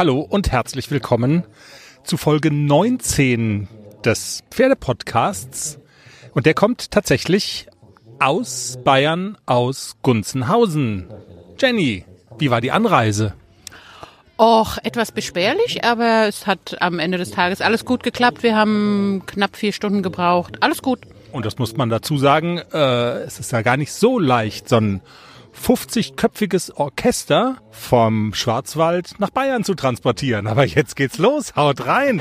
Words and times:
Hallo 0.00 0.20
und 0.20 0.50
herzlich 0.50 0.90
willkommen 0.90 1.44
zu 2.04 2.16
Folge 2.16 2.50
19 2.50 3.68
des 4.02 4.42
Pferdepodcasts. 4.50 5.78
Und 6.32 6.46
der 6.46 6.54
kommt 6.54 6.90
tatsächlich 6.90 7.66
aus 8.18 8.78
Bayern, 8.82 9.36
aus 9.44 9.96
Gunzenhausen. 10.00 11.06
Jenny, 11.58 12.06
wie 12.38 12.50
war 12.50 12.62
die 12.62 12.70
Anreise? 12.70 13.34
Och, 14.38 14.78
etwas 14.84 15.12
beschwerlich, 15.12 15.84
aber 15.84 16.26
es 16.26 16.46
hat 16.46 16.80
am 16.80 16.98
Ende 16.98 17.18
des 17.18 17.32
Tages 17.32 17.60
alles 17.60 17.84
gut 17.84 18.02
geklappt. 18.02 18.42
Wir 18.42 18.56
haben 18.56 19.24
knapp 19.26 19.54
vier 19.54 19.74
Stunden 19.74 20.02
gebraucht. 20.02 20.62
Alles 20.62 20.80
gut. 20.80 21.00
Und 21.30 21.44
das 21.44 21.58
muss 21.58 21.76
man 21.76 21.90
dazu 21.90 22.16
sagen, 22.16 22.56
äh, 22.72 23.18
es 23.24 23.38
ist 23.38 23.52
ja 23.52 23.60
gar 23.60 23.76
nicht 23.76 23.92
so 23.92 24.18
leicht, 24.18 24.66
so 24.66 24.76
ein 24.76 25.02
50-köpfiges 25.62 26.72
Orchester 26.74 27.56
vom 27.70 28.34
Schwarzwald 28.34 29.14
nach 29.18 29.30
Bayern 29.30 29.64
zu 29.64 29.74
transportieren. 29.74 30.46
Aber 30.46 30.64
jetzt 30.64 30.96
geht's 30.96 31.18
los, 31.18 31.54
haut 31.56 31.86
rein! 31.86 32.20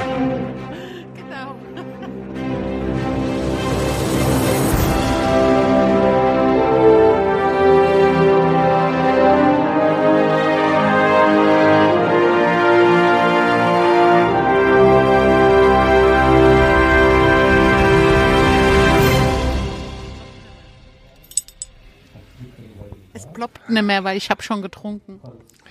Ploppt 23.40 23.70
nicht 23.70 23.84
mehr, 23.84 24.04
weil 24.04 24.18
ich 24.18 24.30
habe 24.30 24.44
schon 24.44 24.62
getrunken. 24.62 25.22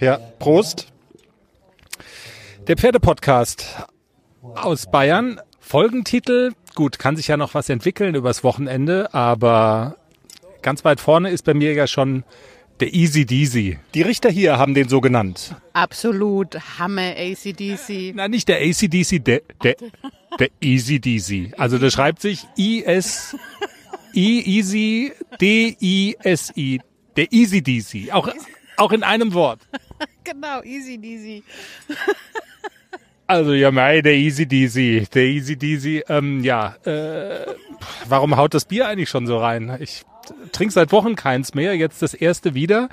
Ja, 0.01 0.17
Prost. 0.39 0.89
Der 2.67 2.77
Pferdepodcast 2.77 3.87
aus 4.55 4.91
Bayern. 4.91 5.41
Folgentitel, 5.61 6.53
gut, 6.75 6.99
kann 6.99 7.17
sich 7.17 7.29
ja 7.29 7.37
noch 7.37 7.53
was 7.53 7.69
entwickeln 7.69 8.15
übers 8.15 8.43
Wochenende, 8.43 9.13
aber 9.13 9.97
ganz 10.63 10.83
weit 10.83 10.99
vorne 10.99 11.29
ist 11.29 11.45
bei 11.45 11.53
mir 11.53 11.75
ja 11.75 11.87
schon 11.87 12.25
der 12.81 12.95
Easy 12.95 13.27
Deasy. 13.27 13.79
Die 13.93 14.01
Richter 14.01 14.31
hier 14.31 14.57
haben 14.57 14.73
den 14.73 14.89
so 14.89 15.03
genannt. 15.03 15.55
Absolut, 15.75 16.57
Hammer 16.79 17.15
ACDC. 17.19 18.15
Nein, 18.15 18.31
nicht 18.31 18.49
der 18.49 18.63
ACDC, 18.63 19.23
der, 19.23 19.43
der, 19.63 19.77
der 20.39 20.49
Easy 20.63 21.01
Deasy. 21.01 21.53
Also 21.59 21.77
das 21.77 21.93
schreibt 21.93 22.23
sich 22.23 22.47
I-S, 22.57 23.37
I, 24.15 24.59
Easy, 24.59 25.13
D-I-S-I. 25.39 26.81
Der 27.19 27.33
Easy 27.33 27.63
Deasy. 27.63 28.13
Auch, 28.13 28.29
auch 28.77 28.93
in 28.93 29.03
einem 29.03 29.35
Wort. 29.35 29.59
genau, 30.25 30.63
Easy 30.63 30.99
Deasy. 30.99 31.43
Also 33.27 33.55
ja, 33.55 33.73
mei, 33.73 34.03
der 34.03 34.15
Easy 34.15 34.47
Deasy, 34.47 35.05
der 35.13 35.25
Easy 35.25 35.57
Deasy, 35.57 36.05
ähm, 36.09 36.45
ja, 36.45 36.77
äh, 36.85 37.45
warum 38.07 38.37
haut 38.37 38.55
das 38.55 38.67
Bier 38.67 38.87
eigentlich 38.87 39.09
schon 39.09 39.27
so 39.27 39.37
rein? 39.37 39.79
Ich 39.81 40.05
trinke 40.53 40.73
seit 40.73 40.93
Wochen 40.93 41.17
keins 41.17 41.55
mehr, 41.55 41.75
jetzt 41.75 42.03
das 42.03 42.15
erste 42.15 42.55
wieder. 42.55 42.89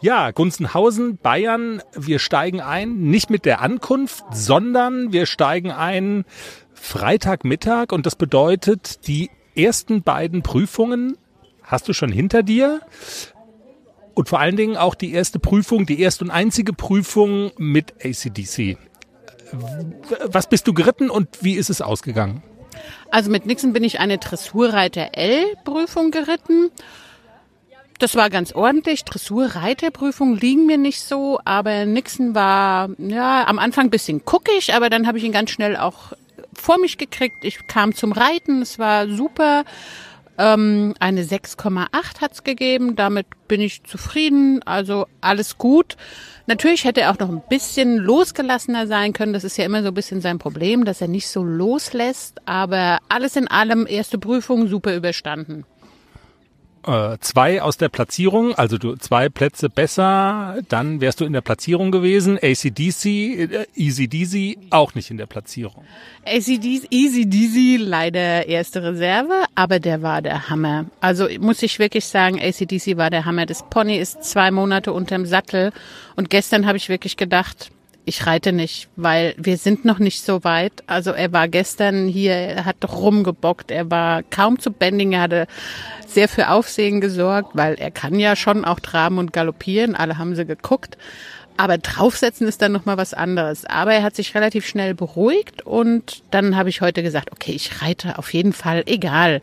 Ja, 0.00 0.30
Gunzenhausen, 0.30 1.18
Bayern, 1.18 1.82
wir 1.94 2.20
steigen 2.20 2.62
ein, 2.62 3.02
nicht 3.02 3.28
mit 3.28 3.44
der 3.44 3.60
Ankunft, 3.60 4.24
sondern 4.32 5.12
wir 5.12 5.26
steigen 5.26 5.72
ein 5.72 6.24
Freitagmittag 6.72 7.92
und 7.92 8.06
das 8.06 8.16
bedeutet, 8.16 9.06
die 9.06 9.28
ersten 9.54 10.02
beiden 10.02 10.42
Prüfungen 10.42 11.18
hast 11.62 11.86
du 11.86 11.92
schon 11.92 12.10
hinter 12.10 12.42
dir. 12.42 12.80
Und 14.18 14.28
vor 14.28 14.40
allen 14.40 14.56
Dingen 14.56 14.76
auch 14.76 14.96
die 14.96 15.12
erste 15.12 15.38
Prüfung, 15.38 15.86
die 15.86 16.00
erste 16.00 16.24
und 16.24 16.32
einzige 16.32 16.72
Prüfung 16.72 17.52
mit 17.56 18.04
ACDC. 18.04 18.76
Was 20.24 20.48
bist 20.48 20.66
du 20.66 20.74
geritten 20.74 21.08
und 21.08 21.28
wie 21.40 21.54
ist 21.54 21.70
es 21.70 21.80
ausgegangen? 21.80 22.42
Also 23.12 23.30
mit 23.30 23.46
Nixon 23.46 23.72
bin 23.72 23.84
ich 23.84 24.00
eine 24.00 24.18
Dressurreiter 24.18 25.10
L-Prüfung 25.12 26.10
geritten. 26.10 26.72
Das 28.00 28.16
war 28.16 28.28
ganz 28.28 28.50
ordentlich. 28.50 29.04
Dressurreiterprüfungen 29.04 30.36
liegen 30.36 30.66
mir 30.66 30.78
nicht 30.78 31.00
so, 31.00 31.38
aber 31.44 31.86
Nixon 31.86 32.34
war 32.34 32.90
ja 32.98 33.46
am 33.46 33.60
Anfang 33.60 33.86
ein 33.86 33.90
bisschen 33.90 34.24
guckig, 34.24 34.74
aber 34.74 34.90
dann 34.90 35.06
habe 35.06 35.18
ich 35.18 35.22
ihn 35.22 35.30
ganz 35.30 35.52
schnell 35.52 35.76
auch 35.76 36.12
vor 36.52 36.78
mich 36.78 36.98
gekriegt. 36.98 37.44
Ich 37.44 37.68
kam 37.68 37.94
zum 37.94 38.10
Reiten, 38.10 38.62
es 38.62 38.80
war 38.80 39.08
super. 39.08 39.62
Ähm, 40.38 40.94
eine 41.00 41.24
6,8 41.24 42.20
hat's 42.20 42.44
gegeben. 42.44 42.96
Damit 42.96 43.26
bin 43.48 43.60
ich 43.60 43.82
zufrieden. 43.84 44.62
Also 44.64 45.06
alles 45.20 45.58
gut. 45.58 45.96
Natürlich 46.46 46.84
hätte 46.84 47.02
er 47.02 47.12
auch 47.12 47.18
noch 47.18 47.28
ein 47.28 47.42
bisschen 47.48 47.96
losgelassener 47.96 48.86
sein 48.86 49.12
können. 49.12 49.32
Das 49.32 49.44
ist 49.44 49.58
ja 49.58 49.64
immer 49.64 49.82
so 49.82 49.88
ein 49.88 49.94
bisschen 49.94 50.20
sein 50.20 50.38
Problem, 50.38 50.84
dass 50.84 51.00
er 51.00 51.08
nicht 51.08 51.28
so 51.28 51.42
loslässt. 51.42 52.40
Aber 52.46 52.98
alles 53.08 53.36
in 53.36 53.48
allem 53.48 53.86
erste 53.86 54.18
Prüfung 54.18 54.68
super 54.68 54.94
überstanden 54.94 55.64
äh, 56.88 57.18
zwei 57.20 57.60
aus 57.60 57.76
der 57.76 57.90
Platzierung, 57.90 58.54
also 58.54 58.78
du 58.78 58.96
zwei 58.96 59.28
Plätze 59.28 59.68
besser, 59.68 60.56
dann 60.68 61.00
wärst 61.00 61.20
du 61.20 61.26
in 61.26 61.34
der 61.34 61.42
Platzierung 61.42 61.92
gewesen. 61.92 62.38
ACDC, 62.38 63.04
äh, 63.04 63.66
Easy 63.76 64.08
Deasy 64.08 64.58
auch 64.70 64.94
nicht 64.94 65.10
in 65.10 65.18
der 65.18 65.26
Platzierung. 65.26 65.84
ACDC, 66.24 66.88
Easy 66.90 67.26
Deasy 67.28 67.76
leider 67.78 68.46
erste 68.46 68.82
Reserve, 68.82 69.44
aber 69.54 69.80
der 69.80 70.02
war 70.02 70.22
der 70.22 70.48
Hammer. 70.48 70.86
Also 71.00 71.28
muss 71.38 71.62
ich 71.62 71.78
wirklich 71.78 72.06
sagen, 72.06 72.40
ACDC 72.40 72.96
war 72.96 73.10
der 73.10 73.26
Hammer. 73.26 73.44
Das 73.44 73.68
Pony 73.68 73.98
ist 73.98 74.24
zwei 74.24 74.50
Monate 74.50 74.92
unterm 74.92 75.26
Sattel 75.26 75.72
und 76.16 76.30
gestern 76.30 76.66
habe 76.66 76.78
ich 76.78 76.88
wirklich 76.88 77.16
gedacht, 77.16 77.70
ich 78.08 78.26
reite 78.26 78.52
nicht, 78.52 78.88
weil 78.96 79.34
wir 79.36 79.58
sind 79.58 79.84
noch 79.84 79.98
nicht 79.98 80.24
so 80.24 80.42
weit. 80.42 80.72
Also 80.86 81.10
er 81.10 81.32
war 81.32 81.46
gestern 81.46 82.08
hier, 82.08 82.32
er 82.32 82.64
hat 82.64 82.76
rumgebockt, 82.90 83.70
er 83.70 83.90
war 83.90 84.22
kaum 84.22 84.58
zu 84.58 84.72
bändigen, 84.72 85.12
er 85.12 85.20
hatte 85.20 85.46
sehr 86.08 86.28
für 86.28 86.50
Aufsehen 86.50 87.00
gesorgt, 87.00 87.50
weil 87.54 87.74
er 87.74 87.90
kann 87.90 88.18
ja 88.18 88.34
schon 88.34 88.64
auch 88.64 88.80
traben 88.80 89.18
und 89.18 89.32
galoppieren, 89.32 89.94
alle 89.94 90.18
haben 90.18 90.34
sie 90.34 90.46
geguckt. 90.46 90.96
Aber 91.56 91.76
draufsetzen 91.76 92.46
ist 92.46 92.62
dann 92.62 92.72
nochmal 92.72 92.98
was 92.98 93.14
anderes. 93.14 93.64
Aber 93.64 93.92
er 93.92 94.04
hat 94.04 94.14
sich 94.14 94.34
relativ 94.34 94.66
schnell 94.66 94.94
beruhigt 94.94 95.62
und 95.62 96.22
dann 96.30 96.56
habe 96.56 96.68
ich 96.68 96.80
heute 96.80 97.02
gesagt, 97.02 97.32
okay, 97.32 97.52
ich 97.52 97.82
reite 97.82 98.16
auf 98.18 98.32
jeden 98.32 98.52
Fall, 98.52 98.84
egal. 98.86 99.40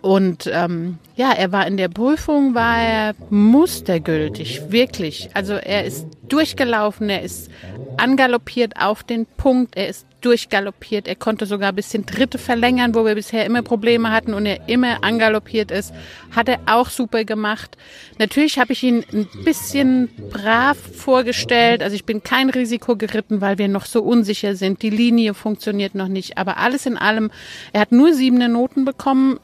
Und 0.00 0.48
ähm, 0.52 0.98
ja, 1.14 1.32
er 1.32 1.52
war 1.52 1.66
in 1.66 1.76
der 1.76 1.88
Prüfung, 1.88 2.54
war 2.54 2.80
er 2.80 3.14
mustergültig, 3.28 4.70
wirklich. 4.70 5.30
Also 5.34 5.54
er 5.54 5.84
ist 5.84 6.06
durchgelaufen, 6.28 7.10
er 7.10 7.22
ist 7.22 7.50
angaloppiert 7.96 8.74
auf 8.80 9.02
den 9.02 9.26
Punkt, 9.26 9.76
er 9.76 9.88
ist 9.88 10.06
durchgaloppiert, 10.26 11.06
er 11.06 11.14
konnte 11.14 11.46
sogar 11.46 11.68
ein 11.68 11.76
bisschen 11.76 12.04
Dritte 12.04 12.38
verlängern, 12.38 12.96
wo 12.96 13.04
wir 13.04 13.14
bisher 13.14 13.46
immer 13.46 13.62
Probleme 13.62 14.10
hatten 14.10 14.34
und 14.34 14.44
er 14.44 14.68
immer 14.68 15.04
angaloppiert 15.04 15.70
ist, 15.70 15.94
hat 16.34 16.48
er 16.48 16.58
auch 16.66 16.90
super 16.90 17.24
gemacht. 17.24 17.76
Natürlich 18.18 18.58
habe 18.58 18.72
ich 18.72 18.82
ihn 18.82 19.04
ein 19.12 19.28
bisschen 19.44 20.08
brav 20.30 20.76
vorgestellt, 20.76 21.80
also 21.82 21.94
ich 21.94 22.04
bin 22.04 22.24
kein 22.24 22.50
Risiko 22.50 22.96
geritten, 22.96 23.40
weil 23.40 23.58
wir 23.58 23.68
noch 23.68 23.86
so 23.86 24.02
unsicher 24.02 24.56
sind, 24.56 24.82
die 24.82 24.90
Linie 24.90 25.32
funktioniert 25.32 25.94
noch 25.94 26.08
nicht, 26.08 26.38
aber 26.38 26.56
alles 26.56 26.86
in 26.86 26.96
allem, 26.96 27.30
er 27.72 27.82
hat 27.82 27.92
nur 27.92 28.12
siebene 28.12 28.48
Noten 28.48 28.84
bekommen, 28.84 29.38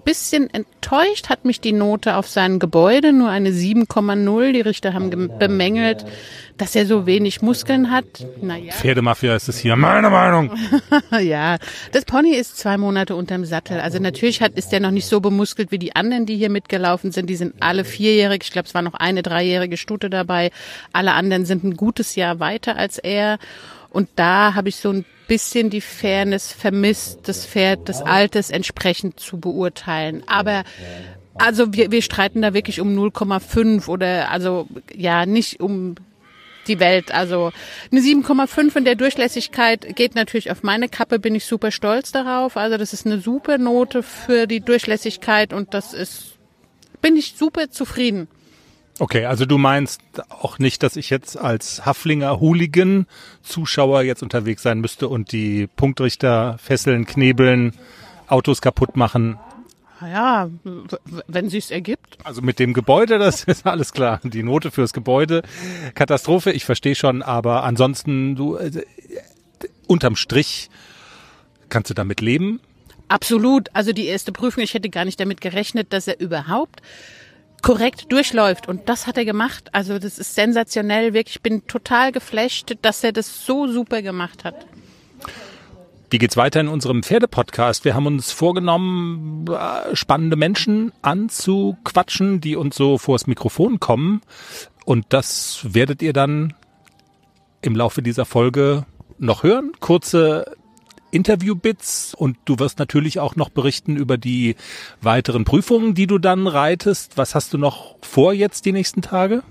bisschen 0.00 0.52
enttäuscht 0.52 1.28
hat 1.28 1.44
mich 1.44 1.60
die 1.60 1.72
Note 1.72 2.16
auf 2.16 2.28
sein 2.28 2.58
Gebäude, 2.58 3.12
nur 3.12 3.28
eine 3.28 3.50
7,0. 3.50 4.52
Die 4.52 4.60
Richter 4.60 4.94
haben 4.94 5.10
bemängelt, 5.38 6.04
dass 6.56 6.76
er 6.76 6.86
so 6.86 7.06
wenig 7.06 7.40
Muskeln 7.40 7.90
hat. 7.90 8.04
Naja. 8.42 8.72
Pferdemafia 8.72 9.34
ist 9.34 9.48
es 9.48 9.58
hier, 9.58 9.76
meine 9.76 10.10
Meinung. 10.10 10.50
ja, 11.20 11.56
das 11.92 12.04
Pony 12.04 12.34
ist 12.34 12.58
zwei 12.58 12.76
Monate 12.76 13.16
unterm 13.16 13.44
Sattel. 13.44 13.80
Also 13.80 13.98
natürlich 13.98 14.42
hat, 14.42 14.52
ist 14.52 14.72
er 14.72 14.80
noch 14.80 14.90
nicht 14.90 15.06
so 15.06 15.20
bemuskelt 15.20 15.72
wie 15.72 15.78
die 15.78 15.96
anderen, 15.96 16.26
die 16.26 16.36
hier 16.36 16.50
mitgelaufen 16.50 17.12
sind. 17.12 17.30
Die 17.30 17.36
sind 17.36 17.54
alle 17.60 17.84
vierjährig. 17.84 18.42
Ich 18.44 18.52
glaube, 18.52 18.68
es 18.68 18.74
war 18.74 18.82
noch 18.82 18.94
eine 18.94 19.22
dreijährige 19.22 19.76
Stute 19.76 20.10
dabei. 20.10 20.50
Alle 20.92 21.12
anderen 21.12 21.46
sind 21.46 21.64
ein 21.64 21.76
gutes 21.76 22.14
Jahr 22.14 22.40
weiter 22.40 22.76
als 22.76 22.98
er. 22.98 23.38
Und 23.90 24.08
da 24.16 24.54
habe 24.54 24.68
ich 24.68 24.76
so 24.76 24.90
ein 24.90 25.04
bisschen 25.26 25.70
die 25.70 25.80
Fairness 25.80 26.52
vermisst, 26.52 27.20
das 27.24 27.46
Pferd 27.46 27.88
des 27.88 28.02
Alters 28.02 28.50
entsprechend 28.50 29.20
zu 29.20 29.38
beurteilen. 29.38 30.22
Aber 30.26 30.64
also 31.34 31.72
wir, 31.72 31.90
wir 31.90 32.02
streiten 32.02 32.42
da 32.42 32.54
wirklich 32.54 32.80
um 32.80 32.96
0,5 32.98 33.88
oder 33.88 34.30
also 34.30 34.66
ja 34.94 35.26
nicht 35.26 35.60
um 35.60 35.94
die 36.66 36.80
Welt. 36.80 37.12
Also 37.12 37.52
eine 37.90 38.00
7,5 38.00 38.76
in 38.76 38.84
der 38.84 38.94
Durchlässigkeit 38.94 39.94
geht 39.96 40.14
natürlich 40.14 40.50
auf 40.50 40.62
meine 40.62 40.88
Kappe, 40.88 41.18
bin 41.18 41.34
ich 41.34 41.44
super 41.44 41.70
stolz 41.70 42.12
darauf. 42.12 42.56
Also 42.56 42.76
das 42.76 42.92
ist 42.92 43.06
eine 43.06 43.20
super 43.20 43.58
Note 43.58 44.02
für 44.02 44.46
die 44.46 44.60
Durchlässigkeit 44.60 45.52
und 45.52 45.74
das 45.74 45.94
ist, 45.94 46.38
bin 47.00 47.16
ich 47.16 47.34
super 47.36 47.70
zufrieden. 47.70 48.28
Okay, 49.00 49.24
also 49.24 49.46
du 49.46 49.56
meinst 49.56 50.02
auch 50.28 50.58
nicht, 50.58 50.82
dass 50.82 50.96
ich 50.96 51.08
jetzt 51.08 51.38
als 51.38 51.86
Haflinger 51.86 52.38
Hooligan 52.38 53.06
Zuschauer 53.42 54.02
jetzt 54.02 54.22
unterwegs 54.22 54.62
sein 54.62 54.80
müsste 54.80 55.08
und 55.08 55.32
die 55.32 55.68
Punktrichter 55.68 56.58
fesseln, 56.58 57.06
knebeln, 57.06 57.72
Autos 58.26 58.60
kaputt 58.60 58.98
machen. 58.98 59.38
Ja, 60.02 60.50
wenn 61.26 61.48
sich's 61.48 61.70
ergibt. 61.70 62.18
Also 62.24 62.42
mit 62.42 62.58
dem 62.58 62.74
Gebäude, 62.74 63.18
das 63.18 63.44
ist 63.44 63.66
alles 63.66 63.94
klar. 63.94 64.20
Die 64.22 64.42
Note 64.42 64.70
fürs 64.70 64.92
Gebäude, 64.92 65.44
Katastrophe, 65.94 66.52
ich 66.52 66.66
verstehe 66.66 66.94
schon, 66.94 67.22
aber 67.22 67.64
ansonsten, 67.64 68.36
du, 68.36 68.56
äh, 68.56 68.84
unterm 69.86 70.14
Strich, 70.14 70.68
kannst 71.70 71.88
du 71.88 71.94
damit 71.94 72.20
leben? 72.20 72.60
Absolut. 73.08 73.70
Also 73.72 73.94
die 73.94 74.04
erste 74.04 74.30
Prüfung, 74.30 74.62
ich 74.62 74.74
hätte 74.74 74.90
gar 74.90 75.06
nicht 75.06 75.18
damit 75.18 75.40
gerechnet, 75.40 75.94
dass 75.94 76.06
er 76.06 76.20
überhaupt 76.20 76.82
korrekt 77.62 78.12
durchläuft. 78.12 78.68
Und 78.68 78.88
das 78.88 79.06
hat 79.06 79.16
er 79.16 79.24
gemacht. 79.24 79.68
Also 79.72 79.98
das 79.98 80.18
ist 80.18 80.34
sensationell. 80.34 81.14
Wirklich, 81.14 81.36
ich 81.36 81.42
bin 81.42 81.66
total 81.66 82.12
geflasht, 82.12 82.76
dass 82.82 83.04
er 83.04 83.12
das 83.12 83.44
so 83.44 83.66
super 83.66 84.02
gemacht 84.02 84.44
hat. 84.44 84.66
Wie 86.10 86.18
geht's 86.18 86.36
weiter 86.36 86.60
in 86.60 86.66
unserem 86.66 87.04
Pferdepodcast? 87.04 87.84
Wir 87.84 87.94
haben 87.94 88.06
uns 88.06 88.32
vorgenommen, 88.32 89.46
äh, 89.46 89.94
spannende 89.94 90.36
Menschen 90.36 90.92
anzuquatschen, 91.02 92.40
die 92.40 92.56
uns 92.56 92.74
so 92.74 92.98
vors 92.98 93.28
Mikrofon 93.28 93.78
kommen. 93.78 94.20
Und 94.84 95.06
das 95.10 95.60
werdet 95.62 96.02
ihr 96.02 96.12
dann 96.12 96.54
im 97.62 97.76
Laufe 97.76 98.02
dieser 98.02 98.24
Folge 98.24 98.86
noch 99.18 99.44
hören. 99.44 99.70
Kurze 99.78 100.56
Interview-Bits 101.10 102.14
und 102.14 102.36
du 102.44 102.58
wirst 102.58 102.78
natürlich 102.78 103.18
auch 103.18 103.36
noch 103.36 103.48
berichten 103.48 103.96
über 103.96 104.18
die 104.18 104.56
weiteren 105.00 105.44
Prüfungen, 105.44 105.94
die 105.94 106.06
du 106.06 106.18
dann 106.18 106.46
reitest. 106.46 107.16
Was 107.16 107.34
hast 107.34 107.52
du 107.52 107.58
noch 107.58 107.96
vor 108.02 108.32
jetzt 108.32 108.64
die 108.64 108.72
nächsten 108.72 109.02
Tage? 109.02 109.42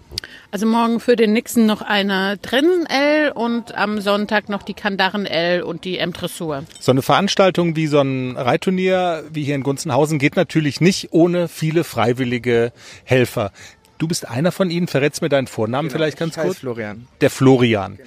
Also 0.51 0.65
morgen 0.65 0.99
für 0.99 1.15
den 1.15 1.33
Nixon 1.33 1.65
noch 1.65 1.81
eine 1.81 2.39
Trennen-L 2.41 3.31
und 3.31 3.75
am 3.75 4.01
Sonntag 4.01 4.49
noch 4.49 4.63
die 4.63 4.73
Kandaren-L 4.73 5.61
und 5.61 5.85
die 5.85 5.97
M-Dressur. 5.97 6.63
So 6.79 6.91
eine 6.91 7.01
Veranstaltung 7.01 7.75
wie 7.75 7.87
so 7.87 7.99
ein 7.99 8.35
Reitturnier 8.35 9.23
wie 9.31 9.43
hier 9.43 9.55
in 9.55 9.63
Gunzenhausen 9.63 10.19
geht 10.19 10.35
natürlich 10.35 10.81
nicht 10.81 11.09
ohne 11.11 11.47
viele 11.47 11.83
freiwillige 11.83 12.71
Helfer. 13.03 13.51
Du 13.99 14.07
bist 14.07 14.27
einer 14.27 14.51
von 14.51 14.71
ihnen. 14.71 14.87
Verrätst 14.87 15.21
mir 15.21 15.29
deinen 15.29 15.47
Vornamen 15.47 15.89
genau, 15.89 15.97
vielleicht 15.97 16.17
ganz 16.17 16.37
ich 16.37 16.41
kurz? 16.41 16.59
Florian. 16.59 17.07
Der 17.19 17.29
Florian. 17.29 17.99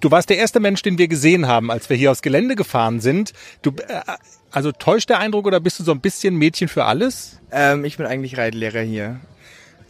Du 0.00 0.10
warst 0.10 0.30
der 0.30 0.38
erste 0.38 0.60
Mensch, 0.60 0.82
den 0.82 0.96
wir 0.98 1.08
gesehen 1.08 1.48
haben, 1.48 1.70
als 1.70 1.90
wir 1.90 1.96
hier 1.96 2.10
aufs 2.12 2.22
Gelände 2.22 2.54
gefahren 2.54 3.00
sind. 3.00 3.32
Du, 3.62 3.70
äh, 3.70 4.00
also 4.52 4.70
täuscht 4.72 5.08
der 5.10 5.18
Eindruck 5.18 5.46
oder 5.46 5.60
bist 5.60 5.80
du 5.80 5.84
so 5.84 5.92
ein 5.92 6.00
bisschen 6.00 6.36
Mädchen 6.36 6.68
für 6.68 6.84
alles? 6.84 7.40
Ähm, 7.50 7.84
ich 7.84 7.96
bin 7.96 8.06
eigentlich 8.06 8.38
Reitlehrer 8.38 8.80
hier. 8.82 9.20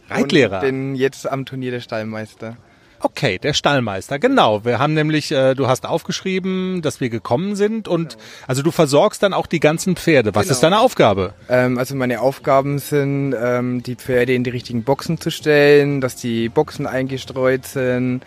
Reitlehrer? 0.09 0.55
Und 0.59 0.61
bin 0.65 0.95
jetzt 0.95 1.29
am 1.29 1.45
Turnier 1.45 1.71
der 1.71 1.79
Stallmeister. 1.81 2.57
Okay, 3.01 3.37
der 3.37 3.53
Stallmeister, 3.53 4.19
genau. 4.19 4.65
Wir 4.65 4.79
haben 4.79 4.93
nämlich, 4.93 5.31
äh, 5.31 5.53
du 5.55 5.67
hast 5.67 5.85
aufgeschrieben, 5.85 6.81
dass 6.81 6.99
wir 6.99 7.09
gekommen 7.09 7.55
sind 7.55 7.87
und 7.87 8.17
also 8.45 8.61
du 8.61 8.71
versorgst 8.71 9.23
dann 9.23 9.33
auch 9.33 9.47
die 9.47 9.61
ganzen 9.61 9.95
Pferde. 9.95 10.35
Was 10.35 10.43
Genau. 10.47 10.51
ist 10.53 10.63
deine 10.63 10.79
Aufgabe? 10.81 11.33
Ähm, 11.47 11.77
also 11.77 11.95
meine 11.95 12.19
Aufgaben 12.19 12.77
sind, 12.79 13.33
ähm, 13.41 13.83
die 13.83 13.95
Pferde 13.95 14.33
in 14.33 14.43
die 14.43 14.49
richtigen 14.49 14.83
Boxen 14.83 15.17
zu 15.21 15.29
stellen, 15.31 16.01
dass 16.01 16.17
die 16.17 16.49
Boxen 16.49 16.87
eingestreut 16.87 17.65
sind, 17.65 18.21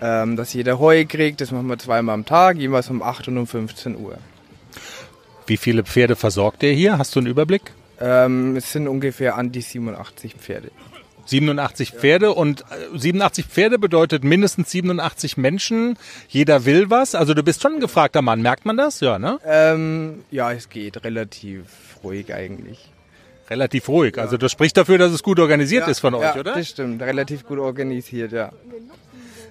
ähm, 0.00 0.36
dass 0.36 0.52
jeder 0.52 0.78
Heu 0.78 1.04
kriegt. 1.04 1.40
Das 1.40 1.50
machen 1.50 1.66
wir 1.66 1.78
zweimal 1.78 2.14
am 2.14 2.24
Tag, 2.24 2.56
jeweils 2.56 2.90
um 2.90 3.02
8 3.02 3.28
und 3.28 3.38
um 3.38 3.46
15 3.46 3.96
Uhr. 3.96 4.18
Wie 5.46 5.56
viele 5.56 5.84
Pferde 5.84 6.16
versorgt 6.16 6.62
ihr 6.62 6.72
hier? 6.72 6.98
Hast 6.98 7.14
du 7.14 7.20
einen 7.20 7.26
Überblick? 7.26 7.72
Ähm, 8.00 8.56
es 8.56 8.72
sind 8.72 8.88
ungefähr 8.88 9.36
an 9.36 9.52
die 9.52 9.60
87 9.60 10.34
Pferde. 10.34 10.70
87 11.26 11.92
Pferde 11.92 12.32
und 12.32 12.62
äh, 12.62 12.98
87 12.98 13.46
Pferde 13.46 13.78
bedeutet 13.78 14.24
mindestens 14.24 14.70
87 14.70 15.36
Menschen. 15.36 15.96
Jeder 16.28 16.64
will 16.64 16.90
was. 16.90 17.14
Also 17.14 17.34
du 17.34 17.42
bist 17.42 17.62
schon 17.62 17.74
ein 17.74 17.80
gefragter 17.80 18.22
Mann. 18.22 18.42
Merkt 18.42 18.64
man 18.64 18.76
das? 18.76 19.00
Ja, 19.00 19.18
ne? 19.18 19.38
Ähm, 19.44 20.24
ja, 20.30 20.52
es 20.52 20.68
geht 20.68 21.04
relativ 21.04 21.64
ruhig 22.02 22.32
eigentlich. 22.34 22.90
Relativ 23.48 23.88
ruhig. 23.88 24.18
Also 24.18 24.36
das 24.36 24.52
spricht 24.52 24.76
dafür, 24.76 24.98
dass 24.98 25.12
es 25.12 25.22
gut 25.22 25.40
organisiert 25.40 25.88
ist 25.88 25.98
von 25.98 26.14
euch, 26.14 26.22
ja, 26.22 26.36
oder? 26.36 26.54
das 26.54 26.68
stimmt. 26.68 27.02
Relativ 27.02 27.44
gut 27.44 27.58
organisiert, 27.58 28.32
ja. 28.32 28.52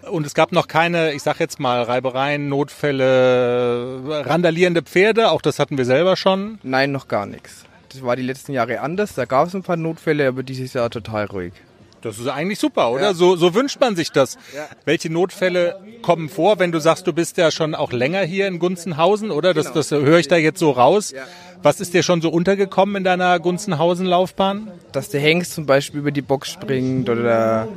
Und 0.10 0.26
es 0.26 0.34
gab 0.34 0.52
noch 0.52 0.68
keine, 0.68 1.14
ich 1.14 1.24
sag 1.24 1.40
jetzt 1.40 1.60
mal, 1.60 1.82
Reibereien, 1.84 2.50
Notfälle, 2.50 4.02
randalierende 4.26 4.82
Pferde. 4.82 5.32
Auch 5.32 5.42
das 5.42 5.60
hatten 5.60 5.78
wir 5.78 5.86
selber 5.86 6.16
schon. 6.16 6.60
Nein, 6.64 6.92
noch 6.92 7.08
gar 7.08 7.26
nichts. 7.26 7.66
Das 7.90 8.04
war 8.04 8.16
die 8.16 8.24
letzten 8.24 8.54
Jahre 8.54 8.82
anders. 8.82 9.16
Da 9.16 9.26
gab 9.26 9.48
es 9.48 9.56
ein 9.56 9.64
paar 9.64 9.78
Notfälle, 9.78 10.28
aber 10.28 10.44
dieses 10.44 10.74
Jahr 10.74 10.90
total 10.90 11.26
ruhig. 11.26 11.54
Das 12.02 12.18
ist 12.18 12.28
eigentlich 12.28 12.60
super, 12.60 12.92
oder? 12.92 13.02
Ja. 13.02 13.14
So, 13.14 13.36
so 13.36 13.54
wünscht 13.54 13.80
man 13.80 13.96
sich 13.96 14.12
das. 14.12 14.38
Ja. 14.56 14.68
Welche 14.86 15.12
Notfälle 15.12 15.80
kommen 16.02 16.30
vor, 16.30 16.60
wenn 16.60 16.72
du 16.72 16.80
sagst, 16.80 17.08
du 17.08 17.14
bist 17.14 17.38
ja 17.38 17.52
schon 17.52 17.76
auch 17.76 17.92
länger 17.92 18.22
hier 18.22 18.48
in 18.48 18.60
Gunzenhausen, 18.60 19.32
oder? 19.32 19.54
Das, 19.54 19.74
das 19.74 19.92
höre 19.92 20.20
ich 20.20 20.28
da 20.28 20.38
jetzt 20.38 20.60
so 20.60 20.72
raus. 20.72 21.12
Ja. 21.12 21.24
Was 21.62 21.82
ist 21.82 21.94
dir 21.94 22.04
schon 22.04 22.22
so 22.22 22.30
untergekommen 22.30 22.98
in 22.98 23.04
deiner 23.04 23.38
Gunzenhausen-Laufbahn? 23.40 24.72
Dass 24.94 25.10
der 25.10 25.20
Hengst 25.20 25.54
zum 25.54 25.66
Beispiel 25.66 26.00
über 26.00 26.12
die 26.12 26.22
Box 26.22 26.50
springt 26.50 27.10
oder 27.10 27.68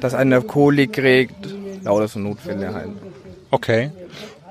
dass 0.00 0.14
einer 0.14 0.40
Kolik 0.40 0.94
kriegt. 0.94 1.36
Lauter 1.82 2.08
so 2.08 2.18
Notfälle 2.18 2.74
halt. 2.74 2.88
Okay. 3.50 3.90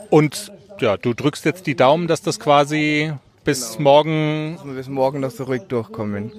Und 0.09 0.51
ja, 0.79 0.97
du 0.97 1.13
drückst 1.13 1.43
jetzt 1.45 1.67
die 1.67 1.75
Daumen, 1.75 2.07
dass 2.07 2.21
das 2.21 2.39
quasi 2.39 3.11
bis 3.49 3.71
Genau. 3.77 3.83
morgen. 3.89 4.55
Dass 4.57 4.65
wir 4.65 4.73
bis 4.73 4.87
morgen 4.89 5.19
noch 5.21 5.31
so 5.31 5.43
ruhig 5.45 5.63
durchkommen. 5.63 6.31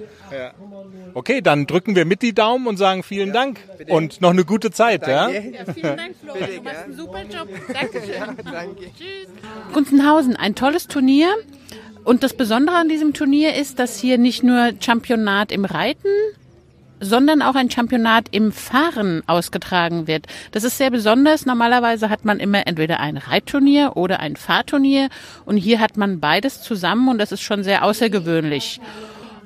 Okay, 1.13 1.41
dann 1.41 1.67
drücken 1.67 1.95
wir 1.95 2.05
mit 2.05 2.21
die 2.21 2.33
Daumen 2.33 2.67
und 2.67 2.77
sagen 2.77 3.03
vielen 3.03 3.33
Dank 3.33 3.59
und 3.89 4.21
noch 4.21 4.29
eine 4.29 4.45
gute 4.45 4.71
Zeit, 4.71 5.07
ja? 5.07 5.29
Ja, 5.29 5.41
vielen 5.73 5.97
Dank, 5.97 6.15
Florian. 6.21 6.49
Du 6.55 6.61
machst 6.63 6.83
einen 6.85 6.93
super 6.95 7.21
Job. 7.23 7.47
Dankeschön. 7.67 8.13
Danke. 8.51 8.81
Tschüss. 8.97 9.27
Gunzenhausen, 9.73 10.35
ein 10.35 10.55
tolles 10.55 10.87
Turnier. 10.87 11.27
Und 12.03 12.23
das 12.23 12.33
Besondere 12.33 12.77
an 12.77 12.89
diesem 12.89 13.13
Turnier 13.13 13.55
ist, 13.55 13.77
dass 13.77 13.99
hier 13.99 14.17
nicht 14.17 14.41
nur 14.41 14.71
Championat 14.79 15.51
im 15.51 15.65
Reiten, 15.65 16.07
sondern 17.01 17.41
auch 17.41 17.55
ein 17.55 17.69
Championat 17.69 18.27
im 18.31 18.51
Fahren 18.51 19.23
ausgetragen 19.27 20.07
wird. 20.07 20.27
Das 20.51 20.63
ist 20.63 20.77
sehr 20.77 20.91
besonders. 20.91 21.45
Normalerweise 21.45 22.09
hat 22.09 22.23
man 22.23 22.39
immer 22.39 22.67
entweder 22.67 22.99
ein 22.99 23.17
Reitturnier 23.17 23.93
oder 23.95 24.19
ein 24.19 24.35
Fahrturnier. 24.35 25.09
Und 25.45 25.57
hier 25.57 25.79
hat 25.79 25.97
man 25.97 26.19
beides 26.19 26.61
zusammen 26.61 27.09
und 27.09 27.17
das 27.17 27.31
ist 27.31 27.41
schon 27.41 27.63
sehr 27.63 27.83
außergewöhnlich. 27.83 28.79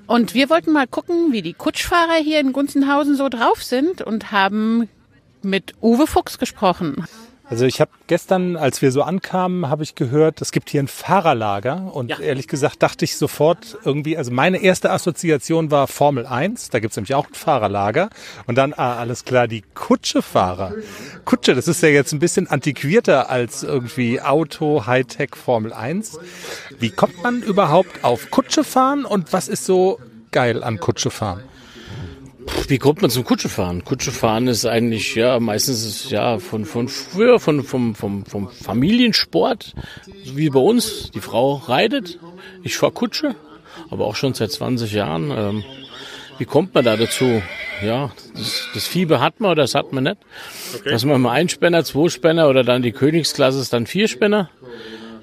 Und 0.05 0.35
wir 0.35 0.49
wollten 0.49 0.71
mal 0.71 0.85
gucken, 0.85 1.31
wie 1.31 1.41
die 1.41 1.53
Kutschfahrer 1.53 2.17
hier 2.21 2.39
in 2.39 2.53
Gunzenhausen 2.53 3.15
so 3.15 3.29
drauf 3.29 3.63
sind 3.63 4.01
und 4.01 4.31
haben 4.31 4.87
mit 5.41 5.73
Uwe 5.81 6.05
Fuchs 6.05 6.37
gesprochen. 6.37 7.05
Also 7.47 7.65
ich 7.65 7.79
habe 7.79 7.91
gestern, 8.07 8.57
als 8.57 8.81
wir 8.81 8.91
so 8.91 9.03
ankamen, 9.03 9.69
habe 9.69 9.83
ich 9.83 9.93
gehört, 9.93 10.41
es 10.41 10.51
gibt 10.51 10.69
hier 10.69 10.81
ein 10.81 10.87
Fahrerlager 10.87 11.91
und 11.93 12.09
Ja. 12.09 12.19
ehrlich 12.19 12.47
gesagt 12.47 12.81
dachte 12.81 13.05
ich 13.05 13.17
sofort 13.17 13.77
irgendwie, 13.85 14.17
also 14.17 14.31
meine 14.31 14.57
erste 14.57 14.89
Assoziation 14.89 15.69
war 15.69 15.87
Formel 15.87 16.25
1, 16.25 16.71
da 16.71 16.79
gibt's 16.79 16.95
nämlich 16.97 17.13
auch 17.13 17.27
ein 17.27 17.33
Fahrerlager 17.35 18.09
und 18.47 18.55
dann, 18.55 18.73
ah, 18.73 18.97
alles 18.97 19.25
klar, 19.25 19.47
die 19.47 19.63
Kutschefahrer. 19.75 20.73
Kutsche, 21.23 21.53
das 21.53 21.67
ist 21.67 21.83
ja 21.83 21.89
jetzt 21.89 22.13
ein 22.13 22.19
bisschen 22.19 22.47
antiquierter 22.47 23.29
als 23.29 23.61
irgendwie 23.61 24.19
Auto, 24.21 24.87
Hightech, 24.87 25.35
Formel 25.35 25.71
1. 25.71 26.17
Wie 26.79 26.89
kommt 26.89 27.21
man 27.21 27.43
überhaupt 27.43 28.03
auf 28.03 28.31
Kutsche 28.31 28.63
fahren 28.63 29.05
und 29.05 29.33
was 29.33 29.47
ist 29.49 29.65
so 29.65 29.99
geil 30.31 30.63
an 30.63 30.79
Kutsche 30.79 31.11
fahren? 31.11 31.43
Wie 32.67 32.77
kommt 32.77 33.01
man 33.01 33.11
zum 33.11 33.23
Kutschefahren? 33.23 33.83
Kutschefahren 33.83 34.47
ist 34.47 34.65
eigentlich, 34.65 35.15
ja, 35.15 35.39
meistens 35.39 35.85
ist, 35.85 36.11
ja, 36.11 36.39
von, 36.39 36.65
von 36.65 36.87
früher, 36.87 37.39
von, 37.39 37.63
vom, 37.63 37.95
vom, 37.95 38.25
vom 38.25 38.49
Familiensport, 38.49 39.73
so 40.23 40.37
wie 40.37 40.49
bei 40.49 40.59
uns. 40.59 41.11
Die 41.11 41.21
Frau 41.21 41.55
reitet, 41.55 42.19
ich 42.63 42.77
fahr 42.77 42.91
Kutsche, 42.91 43.35
aber 43.89 44.05
auch 44.05 44.15
schon 44.15 44.33
seit 44.33 44.51
20 44.51 44.91
Jahren. 44.93 45.31
Ähm, 45.31 45.63
wie 46.37 46.45
kommt 46.45 46.73
man 46.73 46.83
da 46.83 46.97
dazu? 46.97 47.41
Ja, 47.83 48.11
das, 48.33 48.67
das 48.73 48.87
Fieber 48.87 49.19
hat 49.19 49.39
man 49.39 49.51
oder 49.51 49.63
das 49.63 49.75
hat 49.75 49.91
man 49.91 50.05
nicht. 50.05 50.17
Dass 50.85 51.05
man 51.05 51.21
mal 51.21 51.31
ein 51.31 51.49
Spänner, 51.49 51.83
zwei 51.83 52.09
Spänner 52.09 52.49
oder 52.49 52.63
dann 52.63 52.81
die 52.81 52.91
Königsklasse 52.91 53.59
ist 53.59 53.73
dann 53.73 53.85
vier 53.85 54.07
Spänner. 54.07 54.49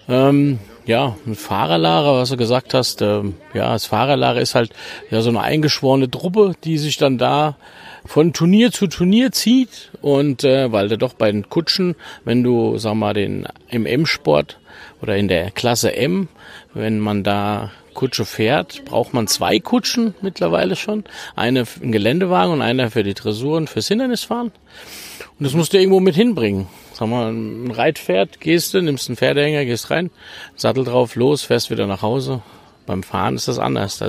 Ähm, 0.09 0.59
ja, 0.87 1.17
ein 1.27 1.35
Fahrerlager, 1.35 2.15
was 2.15 2.31
du 2.31 2.37
gesagt 2.37 2.75
hast. 2.75 3.03
Ähm, 3.03 3.35
ja, 3.55 3.73
das 3.73 3.87
Fahrerlager 3.87 4.41
ist 4.41 4.55
halt 4.55 4.73
ja 5.11 5.21
so 5.21 5.31
eine 5.31 5.41
eingeschworene 5.41 6.11
Truppe, 6.11 6.55
die 6.65 6.79
sich 6.79 6.97
dann 6.97 7.19
da 7.19 7.57
von 8.05 8.33
Turnier 8.33 8.73
zu 8.73 8.89
Turnier 8.89 9.31
zieht 9.33 9.93
und 10.01 10.45
äh, 10.45 10.73
weil 10.73 10.89
da 10.89 10.97
doch 10.97 11.15
bei 11.15 11.31
den 11.31 11.49
Kutschen, 11.49 11.95
wenn 12.25 12.43
du 12.43 12.77
sag 12.79 12.95
mal 12.95 13.15
den 13.15 13.47
im 13.69 13.87
M-Sport 13.87 14.59
oder 15.01 15.17
in 15.17 15.29
der 15.29 15.51
Klasse 15.51 15.95
M, 15.95 16.29
wenn 16.75 16.99
man 16.99 17.23
da 17.23 17.71
Kutsche 17.95 18.25
fährt, 18.25 18.85
braucht 18.85 19.15
man 19.15 19.27
zwei 19.27 19.61
Kutschen 19.61 20.15
mittlerweile 20.23 20.77
schon, 20.77 21.05
eine 21.37 21.67
für 21.67 21.81
den 21.81 21.93
Geländewagen 21.93 22.55
und 22.55 22.63
eine 22.63 22.91
für 22.91 23.05
die 23.05 23.15
Dressur 23.15 23.57
und 23.57 23.71
fürs 23.71 23.89
Hindernisfahren. 23.89 24.51
Und 25.39 25.45
das 25.45 25.55
musst 25.55 25.73
du 25.73 25.79
irgendwo 25.79 26.01
mit 26.01 26.17
hinbringen. 26.17 26.67
Sag 26.93 27.09
mal, 27.09 27.33
ein 27.33 27.71
Reitpferd, 27.71 28.41
gehst 28.41 28.75
du, 28.75 28.83
nimmst 28.83 29.09
einen 29.09 29.17
Pferdehänger, 29.17 29.65
gehst 29.65 29.91
rein, 29.91 30.11
Sattel 30.57 30.85
drauf, 30.85 31.17
los, 31.17 31.43
fährst 31.43 31.71
wieder 31.71 31.87
nach 31.87 32.03
Hause. 32.03 32.43
Beim 32.87 33.03
Fahren 33.03 33.37
ist 33.37 33.49
das 33.49 33.59
anders. 33.59 34.03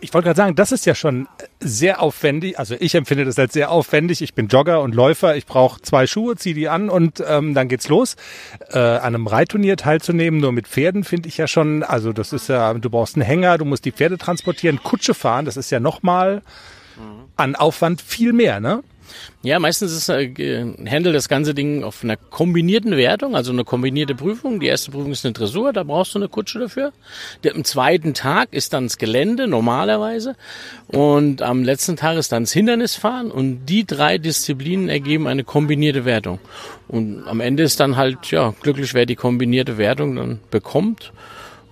Ich 0.00 0.14
wollte 0.14 0.26
gerade 0.26 0.36
sagen, 0.36 0.54
das 0.54 0.70
ist 0.70 0.86
ja 0.86 0.94
schon 0.94 1.26
sehr 1.58 2.00
aufwendig. 2.02 2.58
Also 2.58 2.76
ich 2.78 2.94
empfinde 2.94 3.24
das 3.24 3.38
als 3.38 3.52
sehr 3.52 3.70
aufwendig. 3.70 4.22
Ich 4.22 4.34
bin 4.34 4.46
Jogger 4.48 4.80
und 4.82 4.94
Läufer. 4.94 5.36
Ich 5.36 5.46
brauche 5.46 5.80
zwei 5.82 6.06
Schuhe, 6.06 6.36
ziehe 6.36 6.54
die 6.54 6.68
an 6.68 6.88
und 6.88 7.22
ähm, 7.26 7.54
dann 7.54 7.68
geht's 7.68 7.88
los. 7.88 8.16
Äh, 8.70 8.78
an 8.78 9.14
einem 9.14 9.26
Reitturnier 9.26 9.76
teilzunehmen, 9.76 10.40
nur 10.40 10.52
mit 10.52 10.68
Pferden, 10.68 11.02
finde 11.02 11.28
ich 11.28 11.36
ja 11.36 11.48
schon. 11.48 11.82
Also 11.82 12.12
das 12.12 12.32
ist 12.32 12.48
ja, 12.48 12.74
du 12.74 12.90
brauchst 12.90 13.16
einen 13.16 13.24
Hänger, 13.24 13.58
du 13.58 13.64
musst 13.64 13.84
die 13.84 13.92
Pferde 13.92 14.18
transportieren, 14.18 14.82
Kutsche 14.82 15.14
fahren. 15.14 15.44
Das 15.44 15.56
ist 15.56 15.70
ja 15.70 15.80
nochmal 15.80 16.42
an 17.36 17.54
Aufwand 17.54 18.02
viel 18.02 18.32
mehr, 18.32 18.60
ne? 18.60 18.82
Ja, 19.42 19.58
meistens 19.58 19.92
ist 19.92 20.08
äh, 20.08 20.64
handelt 20.88 21.14
das 21.14 21.28
ganze 21.28 21.54
Ding 21.54 21.84
auf 21.84 22.02
einer 22.02 22.16
kombinierten 22.16 22.96
Wertung, 22.96 23.36
also 23.36 23.52
eine 23.52 23.64
kombinierte 23.64 24.14
Prüfung. 24.14 24.60
Die 24.60 24.66
erste 24.66 24.90
Prüfung 24.90 25.12
ist 25.12 25.24
eine 25.24 25.32
Dressur, 25.32 25.72
da 25.72 25.84
brauchst 25.84 26.14
du 26.14 26.18
eine 26.18 26.28
Kutsche 26.28 26.58
dafür. 26.58 26.92
Der, 27.44 27.54
am 27.54 27.64
zweiten 27.64 28.14
Tag 28.14 28.52
ist 28.52 28.72
dann 28.72 28.84
das 28.84 28.98
Gelände 28.98 29.46
normalerweise 29.46 30.36
und 30.88 31.42
am 31.42 31.62
letzten 31.64 31.96
Tag 31.96 32.16
ist 32.16 32.32
dann 32.32 32.44
das 32.44 32.52
Hindernisfahren 32.52 33.30
und 33.30 33.66
die 33.66 33.86
drei 33.86 34.18
Disziplinen 34.18 34.88
ergeben 34.88 35.26
eine 35.26 35.44
kombinierte 35.44 36.04
Wertung. 36.04 36.38
Und 36.88 37.24
am 37.26 37.40
Ende 37.40 37.62
ist 37.62 37.80
dann 37.80 37.96
halt 37.96 38.30
ja 38.30 38.54
glücklich, 38.62 38.94
wer 38.94 39.06
die 39.06 39.16
kombinierte 39.16 39.78
Wertung 39.78 40.16
dann 40.16 40.40
bekommt. 40.50 41.12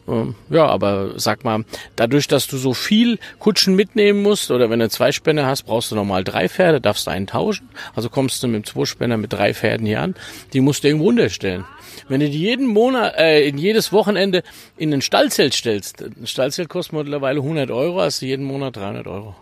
Ähm, 0.08 0.34
Ja, 0.50 0.66
aber 0.66 1.18
sag 1.18 1.44
mal, 1.44 1.64
dadurch, 1.96 2.28
dass 2.28 2.46
du 2.46 2.56
so 2.56 2.74
viel 2.74 3.18
Kutschen 3.38 3.74
mitnehmen 3.74 4.22
musst 4.22 4.50
oder 4.50 4.70
wenn 4.70 4.78
du 4.78 4.88
zwei 4.88 5.12
Spänner 5.12 5.46
hast, 5.46 5.64
brauchst 5.64 5.90
du 5.90 5.94
normal 5.94 6.24
drei 6.24 6.48
Pferde, 6.48 6.80
darfst 6.80 7.06
du 7.06 7.10
einen 7.10 7.26
tauschen. 7.26 7.68
Also 7.94 8.08
kommst 8.08 8.42
du 8.42 8.48
mit 8.48 8.64
dem 8.64 8.64
Zweispänner 8.64 9.16
mit 9.16 9.32
drei 9.32 9.54
Pferden 9.54 9.86
hier 9.86 10.00
an. 10.00 10.14
Die 10.52 10.60
musst 10.60 10.84
du 10.84 10.88
irgendwo 10.88 11.08
unterstellen. 11.08 11.64
Wenn 12.08 12.20
du 12.20 12.28
die 12.28 12.38
jeden 12.38 12.66
Monat, 12.66 13.16
äh, 13.16 13.48
in 13.48 13.58
jedes 13.58 13.92
Wochenende 13.92 14.42
in 14.76 14.92
ein 14.92 15.02
Stallzelt 15.02 15.54
stellst, 15.54 16.02
ein 16.02 16.26
Stallzelt 16.26 16.68
kostet 16.68 16.94
mittlerweile 16.94 17.40
100 17.40 17.70
Euro, 17.70 18.00
hast 18.00 18.22
du 18.22 18.26
jeden 18.26 18.44
Monat 18.44 18.76
300 18.76 19.06
Euro. 19.06 19.34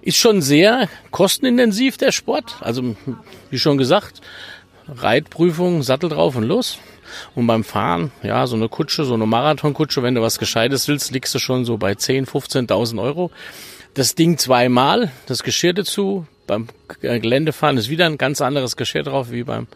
Ist 0.00 0.18
schon 0.18 0.42
sehr 0.42 0.88
kostenintensiv 1.10 1.96
der 1.96 2.12
Sport. 2.12 2.56
Also 2.60 2.96
wie 3.50 3.58
schon 3.58 3.78
gesagt, 3.78 4.20
Reitprüfung, 4.88 5.82
Sattel 5.82 6.10
drauf 6.10 6.36
und 6.36 6.44
los. 6.44 6.78
Und 7.34 7.46
beim 7.46 7.64
Fahren, 7.64 8.12
ja, 8.22 8.46
so 8.46 8.56
eine 8.56 8.68
Kutsche, 8.68 9.04
so 9.04 9.14
eine 9.14 9.26
Marathonkutsche, 9.26 10.02
wenn 10.02 10.14
du 10.14 10.22
was 10.22 10.38
Gescheites 10.38 10.88
willst, 10.88 11.10
liegst 11.12 11.34
du 11.34 11.38
schon 11.38 11.64
so 11.64 11.76
bei 11.76 11.92
10.000, 11.92 12.28
15.000 12.68 13.02
Euro. 13.02 13.30
Das 13.94 14.14
Ding 14.14 14.38
zweimal, 14.38 15.10
das 15.26 15.42
Geschirr 15.42 15.74
dazu. 15.74 16.26
Beim 16.46 16.68
Geländefahren 17.00 17.76
ist 17.76 17.88
wieder 17.88 18.06
ein 18.06 18.18
ganz 18.18 18.40
anderes 18.40 18.76
Geschirr 18.76 19.04
drauf 19.04 19.30
wie 19.30 19.44
beim 19.44 19.68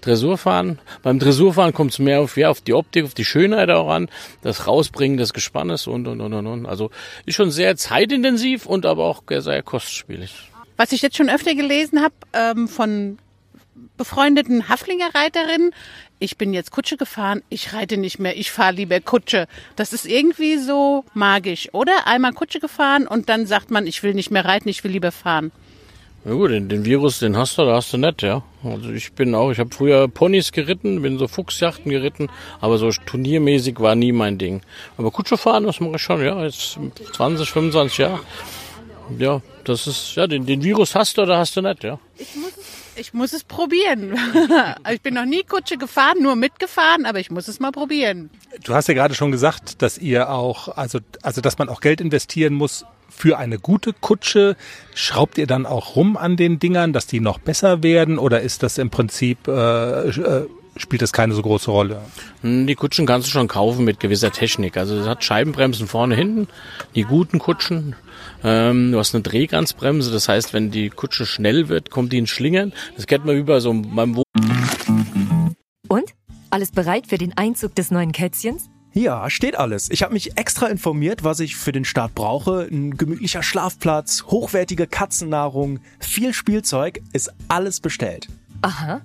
Dressurfahren. 0.00 0.78
Beim 1.02 1.18
Dressurfahren 1.18 1.72
kommt 1.72 1.92
es 1.92 1.98
mehr 1.98 2.20
auf, 2.20 2.36
ja, 2.36 2.50
auf 2.50 2.60
die 2.60 2.74
Optik, 2.74 3.04
auf 3.04 3.14
die 3.14 3.24
Schönheit 3.24 3.70
auch 3.70 3.88
an, 3.88 4.08
das 4.42 4.66
Rausbringen 4.66 5.16
des 5.16 5.32
Gespannes 5.32 5.86
und, 5.86 6.06
und, 6.08 6.20
und, 6.20 6.32
und, 6.32 6.46
und. 6.46 6.66
Also 6.66 6.90
ist 7.26 7.34
schon 7.34 7.50
sehr 7.50 7.76
zeitintensiv 7.76 8.66
und 8.66 8.86
aber 8.86 9.04
auch 9.04 9.22
sehr 9.28 9.62
kostspielig. 9.62 10.50
Was 10.76 10.92
ich 10.92 11.02
jetzt 11.02 11.16
schon 11.16 11.28
öfter 11.28 11.54
gelesen 11.54 12.02
habe 12.02 12.14
ähm, 12.32 12.68
von 12.68 13.18
befreundeten 13.96 14.68
Haflinger 14.68 15.14
Reiterinnen, 15.14 15.72
ich 16.18 16.36
bin 16.36 16.52
jetzt 16.52 16.70
Kutsche 16.70 16.96
gefahren, 16.96 17.42
ich 17.48 17.72
reite 17.72 17.96
nicht 17.96 18.18
mehr, 18.18 18.36
ich 18.36 18.50
fahre 18.50 18.74
lieber 18.74 19.00
Kutsche. 19.00 19.46
Das 19.76 19.92
ist 19.92 20.06
irgendwie 20.06 20.58
so 20.58 21.04
magisch, 21.14 21.68
oder? 21.72 22.06
Einmal 22.06 22.32
Kutsche 22.32 22.60
gefahren 22.60 23.06
und 23.06 23.28
dann 23.28 23.46
sagt 23.46 23.70
man, 23.70 23.86
ich 23.86 24.02
will 24.02 24.14
nicht 24.14 24.30
mehr 24.30 24.44
reiten, 24.44 24.68
ich 24.68 24.84
will 24.84 24.90
lieber 24.92 25.12
fahren. 25.12 25.50
Ja 26.26 26.32
gut, 26.32 26.50
den, 26.50 26.68
den 26.68 26.84
Virus, 26.84 27.18
den 27.18 27.38
hast 27.38 27.56
du, 27.56 27.64
da 27.64 27.76
hast 27.76 27.94
du 27.94 27.96
nicht, 27.96 28.20
ja. 28.20 28.42
Also 28.62 28.90
ich 28.90 29.14
bin 29.14 29.34
auch, 29.34 29.50
ich 29.50 29.58
habe 29.58 29.74
früher 29.74 30.06
Ponys 30.06 30.52
geritten, 30.52 31.00
bin 31.00 31.18
so 31.18 31.26
Fuchsjachten 31.26 31.90
geritten, 31.90 32.28
aber 32.60 32.76
so 32.76 32.90
turniermäßig 32.90 33.80
war 33.80 33.94
nie 33.94 34.12
mein 34.12 34.36
Ding. 34.36 34.60
Aber 34.98 35.10
Kutsche 35.10 35.38
fahren, 35.38 35.64
das 35.64 35.80
mache 35.80 35.96
ich 35.96 36.02
schon, 36.02 36.22
ja, 36.22 36.44
jetzt 36.44 36.78
20, 37.14 37.50
25 37.50 37.98
Jahre. 37.98 38.20
Ja, 39.18 39.40
das 39.64 39.86
ist, 39.86 40.14
ja, 40.16 40.26
den, 40.26 40.44
den 40.44 40.62
Virus 40.62 40.94
hast 40.94 41.16
du 41.16 41.22
oder 41.22 41.38
hast 41.38 41.56
du 41.56 41.62
nicht, 41.62 41.82
ja. 41.84 41.98
Ich 42.18 42.36
muss 42.36 42.52
es, 42.58 42.79
ich 42.96 43.14
muss 43.14 43.32
es 43.32 43.44
probieren. 43.44 44.18
ich 44.92 45.00
bin 45.00 45.14
noch 45.14 45.24
nie 45.24 45.42
Kutsche 45.42 45.76
gefahren, 45.76 46.22
nur 46.22 46.36
mitgefahren, 46.36 47.06
aber 47.06 47.18
ich 47.20 47.30
muss 47.30 47.48
es 47.48 47.60
mal 47.60 47.72
probieren. 47.72 48.30
Du 48.64 48.74
hast 48.74 48.88
ja 48.88 48.94
gerade 48.94 49.14
schon 49.14 49.30
gesagt, 49.32 49.82
dass 49.82 49.98
ihr 49.98 50.30
auch, 50.30 50.76
also, 50.76 50.98
also 51.22 51.40
dass 51.40 51.58
man 51.58 51.68
auch 51.68 51.80
Geld 51.80 52.00
investieren 52.00 52.54
muss 52.54 52.84
für 53.08 53.38
eine 53.38 53.58
gute 53.58 53.92
Kutsche. 53.92 54.56
Schraubt 54.94 55.38
ihr 55.38 55.46
dann 55.46 55.66
auch 55.66 55.96
rum 55.96 56.16
an 56.16 56.36
den 56.36 56.58
Dingern, 56.58 56.92
dass 56.92 57.06
die 57.06 57.20
noch 57.20 57.38
besser 57.38 57.82
werden 57.82 58.18
oder 58.18 58.40
ist 58.40 58.62
das 58.62 58.78
im 58.78 58.90
Prinzip, 58.90 59.46
äh, 59.48 60.08
äh, 60.08 60.46
spielt 60.76 61.02
das 61.02 61.12
keine 61.12 61.34
so 61.34 61.42
große 61.42 61.70
Rolle? 61.70 62.00
Hm, 62.42 62.66
Die 62.66 62.74
Kutschen 62.74 63.06
kannst 63.06 63.28
du 63.28 63.32
schon 63.32 63.48
kaufen 63.48 63.84
mit 63.84 64.00
gewisser 64.00 64.32
Technik. 64.32 64.76
Also 64.76 64.96
es 64.96 65.06
hat 65.06 65.24
Scheibenbremsen 65.24 65.86
vorne, 65.86 66.14
hinten, 66.14 66.48
die 66.94 67.02
guten 67.02 67.38
Kutschen. 67.38 67.94
Ähm, 68.42 68.92
du 68.92 68.98
hast 68.98 69.14
eine 69.14 69.22
Drehganzbremse, 69.22 70.10
das 70.10 70.28
heißt, 70.28 70.52
wenn 70.54 70.70
die 70.70 70.90
Kutsche 70.90 71.26
schnell 71.26 71.68
wird, 71.68 71.90
kommt 71.90 72.12
die 72.12 72.18
ins 72.18 72.30
Schlingern. 72.30 72.72
Das 72.96 73.06
kennt 73.06 73.24
man 73.24 73.36
wie 73.36 73.42
bei 73.42 73.60
so 73.60 73.72
beim 73.72 74.16
Wo 74.16 74.22
Und? 75.88 76.14
Alles 76.50 76.72
bereit 76.72 77.06
für 77.06 77.18
den 77.18 77.36
Einzug 77.36 77.74
des 77.74 77.90
neuen 77.90 78.12
Kätzchens? 78.12 78.70
Ja, 78.92 79.30
steht 79.30 79.56
alles. 79.56 79.88
Ich 79.88 80.02
habe 80.02 80.14
mich 80.14 80.36
extra 80.36 80.66
informiert, 80.66 81.22
was 81.22 81.38
ich 81.38 81.54
für 81.54 81.70
den 81.70 81.84
Start 81.84 82.14
brauche. 82.16 82.66
Ein 82.68 82.96
gemütlicher 82.96 83.42
Schlafplatz, 83.42 84.24
hochwertige 84.24 84.88
Katzennahrung, 84.88 85.78
viel 86.00 86.32
Spielzeug, 86.32 87.00
ist 87.12 87.32
alles 87.46 87.80
bestellt. 87.80 88.26
Aha. 88.62 89.00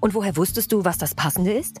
Und 0.00 0.12
woher 0.14 0.36
wusstest 0.36 0.72
du, 0.72 0.84
was 0.84 0.98
das 0.98 1.14
Passende 1.14 1.52
ist? 1.52 1.80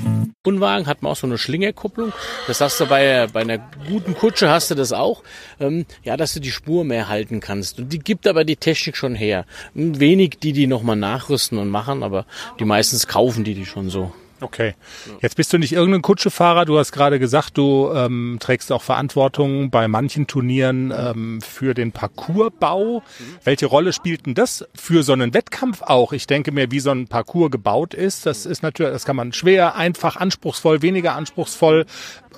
Unwagen 0.43 0.87
hat 0.87 1.03
man 1.03 1.11
auch 1.11 1.15
so 1.15 1.27
eine 1.27 1.37
Schlingerkupplung. 1.37 2.13
Das 2.47 2.61
hast 2.61 2.79
du 2.79 2.87
bei, 2.87 3.27
bei 3.31 3.41
einer 3.41 3.59
guten 3.87 4.15
Kutsche 4.15 4.49
hast 4.49 4.71
du 4.71 4.75
das 4.75 4.91
auch. 4.91 5.21
Ähm, 5.59 5.85
ja, 6.03 6.17
dass 6.17 6.33
du 6.33 6.39
die 6.39 6.49
Spur 6.49 6.83
mehr 6.83 7.09
halten 7.09 7.39
kannst. 7.41 7.77
Und 7.77 7.93
die 7.93 7.99
gibt 7.99 8.25
aber 8.25 8.43
die 8.43 8.55
Technik 8.55 8.97
schon 8.97 9.13
her. 9.13 9.45
Wenig, 9.75 10.39
die 10.41 10.51
die 10.51 10.65
nochmal 10.65 10.95
nachrüsten 10.95 11.59
und 11.59 11.69
machen, 11.69 12.01
aber 12.01 12.25
die 12.59 12.65
meistens 12.65 13.05
kaufen 13.05 13.43
die 13.43 13.53
die 13.53 13.67
schon 13.67 13.91
so. 13.91 14.13
Okay. 14.41 14.73
Jetzt 15.21 15.35
bist 15.35 15.53
du 15.53 15.59
nicht 15.59 15.71
irgendein 15.71 16.01
Kutschefahrer. 16.01 16.65
Du 16.65 16.79
hast 16.79 16.91
gerade 16.91 17.19
gesagt, 17.19 17.57
du 17.57 17.91
ähm, 17.93 18.37
trägst 18.39 18.71
auch 18.71 18.81
Verantwortung 18.81 19.69
bei 19.69 19.87
manchen 19.87 20.25
Turnieren 20.25 20.91
ähm, 20.95 21.41
für 21.41 21.75
den 21.75 21.91
Parcoursbau. 21.91 23.03
Welche 23.43 23.67
Rolle 23.67 23.93
spielt 23.93 24.25
denn 24.25 24.33
das 24.33 24.65
für 24.73 25.03
so 25.03 25.13
einen 25.13 25.35
Wettkampf 25.35 25.83
auch? 25.83 26.11
Ich 26.11 26.25
denke 26.25 26.51
mir, 26.51 26.71
wie 26.71 26.79
so 26.79 26.89
ein 26.89 27.07
Parcours 27.07 27.51
gebaut 27.51 27.93
ist, 27.93 28.25
das 28.25 28.47
ist 28.47 28.63
natürlich, 28.63 28.91
das 28.91 29.05
kann 29.05 29.15
man 29.15 29.31
schwer, 29.31 29.75
einfach, 29.75 30.15
anspruchsvoll, 30.15 30.81
weniger 30.81 31.15
anspruchsvoll. 31.15 31.85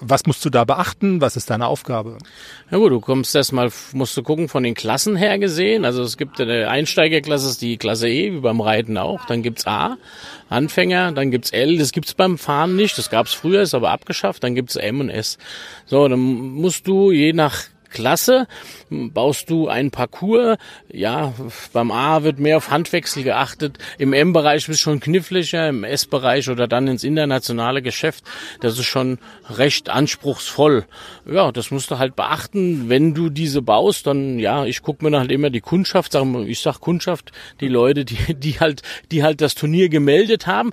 Was 0.06 0.26
musst 0.26 0.44
du 0.46 0.50
da 0.50 0.64
beachten? 0.64 1.22
Was 1.22 1.36
ist 1.36 1.50
deine 1.50 1.68
Aufgabe? 1.68 2.18
Ja 2.70 2.78
gut, 2.78 2.92
du 2.92 3.00
kommst 3.00 3.36
erstmal, 3.36 3.72
musst 3.94 4.16
du 4.18 4.24
gucken 4.24 4.50
von 4.50 4.64
den 4.64 4.74
Klassen 4.74 5.16
her 5.16 5.40
gesehen. 5.40 5.86
Also 5.86 6.04
es 6.04 6.18
gibt 6.18 6.40
eine 6.40 6.70
Einsteigerklasse, 6.70 7.60
die 7.60 7.78
Klasse 7.78 8.10
E, 8.10 8.34
wie 8.34 8.40
beim 8.40 8.62
Reiten 8.62 8.98
auch. 8.98 9.26
Dann 9.26 9.42
gibt's 9.42 9.66
A, 9.68 9.98
Anfänger, 10.50 11.12
dann 11.12 11.32
gibt's 11.32 11.52
L, 11.52 11.78
das 11.78 11.92
gibt's 11.92 12.14
beim 12.14 12.38
Fahren 12.38 12.76
nicht. 12.76 12.98
Das 12.98 13.10
gab's 13.10 13.34
früher, 13.34 13.62
ist 13.62 13.74
aber 13.74 13.92
abgeschafft. 13.92 14.44
Dann 14.44 14.56
gibt's 14.56 14.76
M 14.76 15.00
und 15.00 15.10
S. 15.10 15.38
So, 15.86 16.08
dann 16.08 16.20
musst 16.20 16.88
du 16.88 17.12
je 17.12 17.34
nach 17.34 17.64
klasse. 17.94 18.48
Baust 18.90 19.50
du 19.50 19.70
einen 19.70 19.92
Parcours, 19.92 20.58
ja, 20.92 21.34
beim 21.72 21.92
A 21.92 22.24
wird 22.24 22.40
mehr 22.40 22.58
auf 22.58 22.70
Handwechsel 22.70 23.24
geachtet, 23.24 23.78
im 23.98 24.14
M-Bereich 24.14 24.68
bist 24.68 24.82
du 24.82 24.84
schon 24.84 25.00
kniffliger, 25.00 25.70
im 25.70 25.84
S-Bereich 25.84 26.50
oder 26.50 26.68
dann 26.68 26.88
ins 26.88 27.04
internationale 27.04 27.82
Geschäft, 27.82 28.24
das 28.60 28.78
ist 28.78 28.86
schon 28.86 29.20
recht 29.50 29.90
anspruchsvoll. 29.90 30.86
Ja, 31.26 31.52
das 31.52 31.72
musst 31.72 31.92
du 31.92 32.00
halt 32.00 32.16
beachten, 32.16 32.90
wenn 32.90 33.14
du 33.14 33.30
diese 33.30 33.62
baust, 33.62 34.08
dann, 34.08 34.40
ja, 34.40 34.66
ich 34.66 34.82
gucke 34.82 35.08
mir 35.08 35.18
halt 35.18 35.32
immer 35.32 35.50
die 35.50 35.62
Kundschaft, 35.62 36.16
ich 36.48 36.60
sag 36.60 36.80
Kundschaft, 36.80 37.32
die 37.62 37.68
Leute, 37.68 38.06
die, 38.06 38.34
die 38.34 38.60
halt, 38.60 38.82
die 39.12 39.24
halt 39.24 39.42
das 39.42 39.56
Turnier 39.56 39.90
gemeldet 39.90 40.48
haben. 40.48 40.72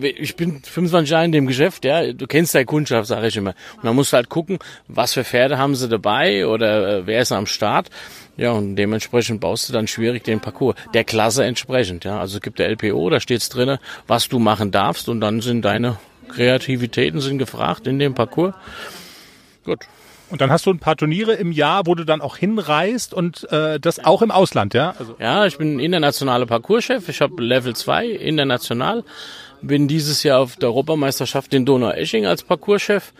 Ich 0.00 0.36
bin 0.36 0.62
25 0.62 1.10
Jahre 1.10 1.24
in 1.26 1.32
dem 1.32 1.46
Geschäft, 1.46 1.84
ja, 1.84 2.12
du 2.12 2.26
kennst 2.26 2.54
deine 2.54 2.64
Kundschaft, 2.64 3.08
sage 3.08 3.28
ich 3.28 3.36
immer. 3.36 3.54
Und 3.76 3.84
dann 3.84 3.94
musst 3.94 4.12
du 4.12 4.16
halt 4.16 4.28
gucken, 4.28 4.58
was 4.88 5.12
für 5.14 5.24
Pferde 5.24 5.58
haben 5.58 5.74
sie 5.74 5.88
dabei 5.88 6.45
oder 6.46 6.98
äh, 6.98 7.06
wer 7.06 7.20
ist 7.20 7.32
am 7.32 7.46
Start. 7.46 7.90
Ja, 8.36 8.52
und 8.52 8.76
dementsprechend 8.76 9.40
baust 9.40 9.68
du 9.68 9.72
dann 9.72 9.86
schwierig 9.86 10.24
den 10.24 10.40
Parcours. 10.40 10.76
Der 10.92 11.04
Klasse 11.04 11.44
entsprechend, 11.44 12.04
ja. 12.04 12.20
Also 12.20 12.36
es 12.36 12.42
gibt 12.42 12.58
der 12.58 12.68
LPO, 12.68 13.08
da 13.08 13.18
steht's 13.20 13.48
drinne, 13.48 13.80
was 14.06 14.28
du 14.28 14.38
machen 14.38 14.70
darfst 14.70 15.08
und 15.08 15.20
dann 15.20 15.40
sind 15.40 15.64
deine 15.64 15.98
Kreativitäten 16.28 17.20
sind 17.20 17.38
gefragt 17.38 17.86
in 17.86 17.98
dem 17.98 18.14
Parcours. 18.14 18.54
Gut. 19.64 19.80
Und 20.28 20.40
dann 20.40 20.50
hast 20.50 20.66
du 20.66 20.70
ein 20.70 20.80
paar 20.80 20.96
Turniere 20.96 21.34
im 21.34 21.52
Jahr, 21.52 21.86
wo 21.86 21.94
du 21.94 22.04
dann 22.04 22.20
auch 22.20 22.36
hinreist 22.36 23.14
und 23.14 23.50
äh, 23.52 23.78
das 23.78 24.04
auch 24.04 24.22
im 24.22 24.32
Ausland, 24.32 24.74
ja? 24.74 24.94
Also 24.98 25.14
ja, 25.20 25.46
ich 25.46 25.56
bin 25.56 25.78
internationaler 25.78 26.46
Parcourschef. 26.46 27.08
Ich 27.08 27.20
habe 27.20 27.40
Level 27.42 27.76
2 27.76 28.08
international. 28.08 29.04
Bin 29.62 29.86
dieses 29.86 30.24
Jahr 30.24 30.40
auf 30.40 30.56
der 30.56 30.68
Europameisterschaft 30.70 31.54
in 31.54 31.64
Donau-Esching 31.64 32.26
als 32.26 32.42
Parcourschef. 32.42 33.12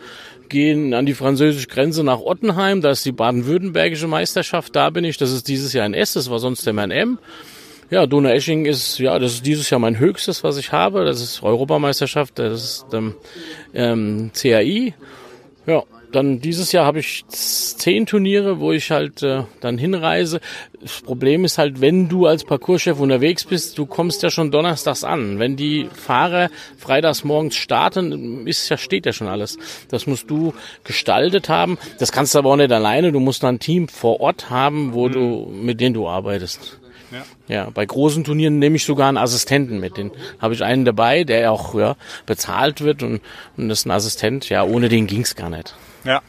Gehen 0.49 0.93
an 0.93 1.05
die 1.05 1.13
französische 1.13 1.67
Grenze 1.67 2.03
nach 2.03 2.19
Ottenheim. 2.19 2.81
Da 2.81 2.91
ist 2.91 3.05
die 3.05 3.11
baden-württembergische 3.11 4.07
Meisterschaft. 4.07 4.75
Da 4.75 4.89
bin 4.89 5.03
ich. 5.03 5.17
Das 5.17 5.31
ist 5.31 5.47
dieses 5.47 5.73
Jahr 5.73 5.85
ein 5.85 5.93
S. 5.93 6.13
Das 6.13 6.29
war 6.29 6.39
sonst 6.39 6.65
der 6.65 6.73
Mann 6.73 6.91
M. 6.91 7.19
Ja, 7.89 8.05
Donau-Esching 8.05 8.65
ist, 8.65 8.99
ja, 8.99 9.17
das 9.17 9.35
ist 9.35 9.45
dieses 9.45 9.69
Jahr 9.69 9.79
mein 9.79 9.97
höchstes, 9.97 10.43
was 10.43 10.57
ich 10.57 10.73
habe. 10.73 11.05
Das 11.05 11.21
ist 11.21 11.41
Europameisterschaft, 11.41 12.37
das 12.37 12.63
ist 12.63 12.85
ähm, 12.93 13.15
ähm, 13.73 14.31
CAI. 14.33 14.93
Ja, 15.65 15.83
dann 16.11 16.39
dieses 16.39 16.71
Jahr 16.71 16.85
habe 16.85 16.99
ich 16.99 17.25
zehn 17.27 18.05
Turniere, 18.05 18.59
wo 18.59 18.71
ich 18.71 18.91
halt 18.91 19.23
äh, 19.23 19.43
dann 19.59 19.77
hinreise. 19.77 20.39
Das 20.79 21.01
Problem 21.01 21.43
ist 21.43 21.57
halt, 21.57 21.81
wenn 21.81 22.07
du 22.07 22.25
als 22.25 22.43
Parcourschef 22.43 22.99
unterwegs 22.99 23.45
bist, 23.45 23.77
du 23.77 23.85
kommst 23.85 24.23
ja 24.23 24.29
schon 24.29 24.51
donnerstags 24.51 25.03
an. 25.03 25.39
Wenn 25.39 25.55
die 25.55 25.89
Fahrer 25.93 26.49
freitags 26.77 27.23
morgens 27.23 27.55
starten, 27.55 28.47
ist 28.47 28.69
ja 28.69 28.77
steht 28.77 29.05
ja 29.05 29.13
schon 29.13 29.27
alles. 29.27 29.57
Das 29.89 30.07
musst 30.07 30.29
du 30.29 30.53
gestaltet 30.83 31.49
haben. 31.49 31.77
Das 31.99 32.11
kannst 32.11 32.35
du 32.35 32.39
aber 32.39 32.51
auch 32.51 32.55
nicht 32.55 32.71
alleine. 32.71 33.11
Du 33.11 33.19
musst 33.19 33.43
dann 33.43 33.55
ein 33.55 33.59
Team 33.59 33.87
vor 33.87 34.21
Ort 34.21 34.49
haben, 34.49 34.93
wo 34.93 35.07
mhm. 35.07 35.11
du 35.13 35.51
mit 35.51 35.81
denen 35.81 35.93
du 35.93 36.07
arbeitest. 36.07 36.79
Ja. 37.11 37.23
ja, 37.47 37.69
bei 37.69 37.85
großen 37.85 38.23
Turnieren 38.23 38.59
nehme 38.59 38.75
ich 38.75 38.85
sogar 38.85 39.07
einen 39.07 39.17
Assistenten 39.17 39.79
mit. 39.79 39.97
Den 39.97 40.11
habe 40.39 40.53
ich 40.53 40.63
einen 40.63 40.85
dabei, 40.85 41.23
der 41.23 41.51
auch 41.51 41.73
ja, 41.75 41.95
bezahlt 42.25 42.81
wird 42.81 43.03
und, 43.03 43.21
und 43.55 43.69
das 43.69 43.79
ist 43.79 43.85
ein 43.85 43.91
Assistent. 43.91 44.49
Ja, 44.49 44.63
ohne 44.63 44.89
den 44.89 45.07
ging's 45.07 45.35
gar 45.35 45.49
nicht. 45.49 45.75
Ja. 46.03 46.21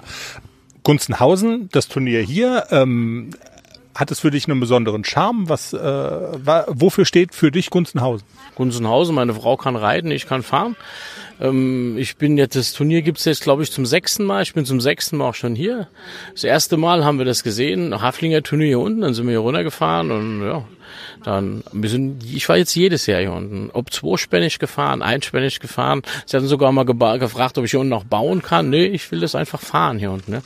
Gunzenhausen, 0.82 1.68
das 1.72 1.88
Turnier 1.88 2.22
hier, 2.22 2.66
ähm, 2.70 3.30
hat 3.98 4.12
es 4.12 4.20
für 4.20 4.30
dich 4.30 4.48
einen 4.48 4.60
besonderen 4.60 5.04
Charme? 5.04 5.48
Was, 5.48 5.72
äh, 5.72 5.78
wa, 5.78 6.64
wofür 6.68 7.04
steht 7.04 7.34
für 7.34 7.50
dich 7.50 7.68
Gunzenhausen? 7.68 8.24
Gunzenhausen, 8.54 9.12
meine 9.12 9.34
Frau 9.34 9.56
kann 9.56 9.74
reiten, 9.74 10.12
ich 10.12 10.28
kann 10.28 10.44
fahren. 10.44 10.76
Ähm, 11.40 11.98
ich 11.98 12.16
bin 12.16 12.38
jetzt, 12.38 12.54
das 12.54 12.72
Turnier 12.72 13.02
gibt's 13.02 13.24
jetzt, 13.24 13.42
glaube 13.42 13.64
ich, 13.64 13.72
zum 13.72 13.86
sechsten 13.86 14.24
Mal. 14.24 14.42
Ich 14.42 14.54
bin 14.54 14.64
zum 14.64 14.80
sechsten 14.80 15.16
Mal 15.16 15.28
auch 15.28 15.34
schon 15.34 15.56
hier. 15.56 15.88
Das 16.32 16.44
erste 16.44 16.76
Mal 16.76 17.04
haben 17.04 17.18
wir 17.18 17.24
das 17.24 17.42
gesehen, 17.42 18.00
Haflinger 18.00 18.44
Turnier 18.44 18.68
hier 18.68 18.78
unten, 18.78 19.00
dann 19.00 19.14
sind 19.14 19.26
wir 19.26 19.32
hier 19.32 19.40
runtergefahren 19.40 20.12
und 20.12 20.46
ja, 20.46 20.64
dann, 21.24 21.64
wir 21.72 21.90
sind, 21.90 22.22
ich 22.22 22.48
war 22.48 22.56
jetzt 22.56 22.76
jedes 22.76 23.06
Jahr 23.06 23.20
hier 23.20 23.32
unten. 23.32 23.70
Ob 23.72 23.92
zweispännig 23.92 24.60
gefahren, 24.60 25.02
einspännig 25.02 25.58
gefahren. 25.58 26.02
Sie 26.24 26.36
hatten 26.36 26.46
sogar 26.46 26.70
mal 26.70 26.84
gefragt, 26.84 27.58
ob 27.58 27.64
ich 27.64 27.72
hier 27.72 27.80
unten 27.80 27.90
noch 27.90 28.04
bauen 28.04 28.42
kann. 28.42 28.70
Nee, 28.70 28.86
ich 28.86 29.10
will 29.10 29.18
das 29.18 29.34
einfach 29.34 29.60
fahren 29.60 29.98
hier 29.98 30.12
unten. 30.12 30.30
Ne? 30.30 30.42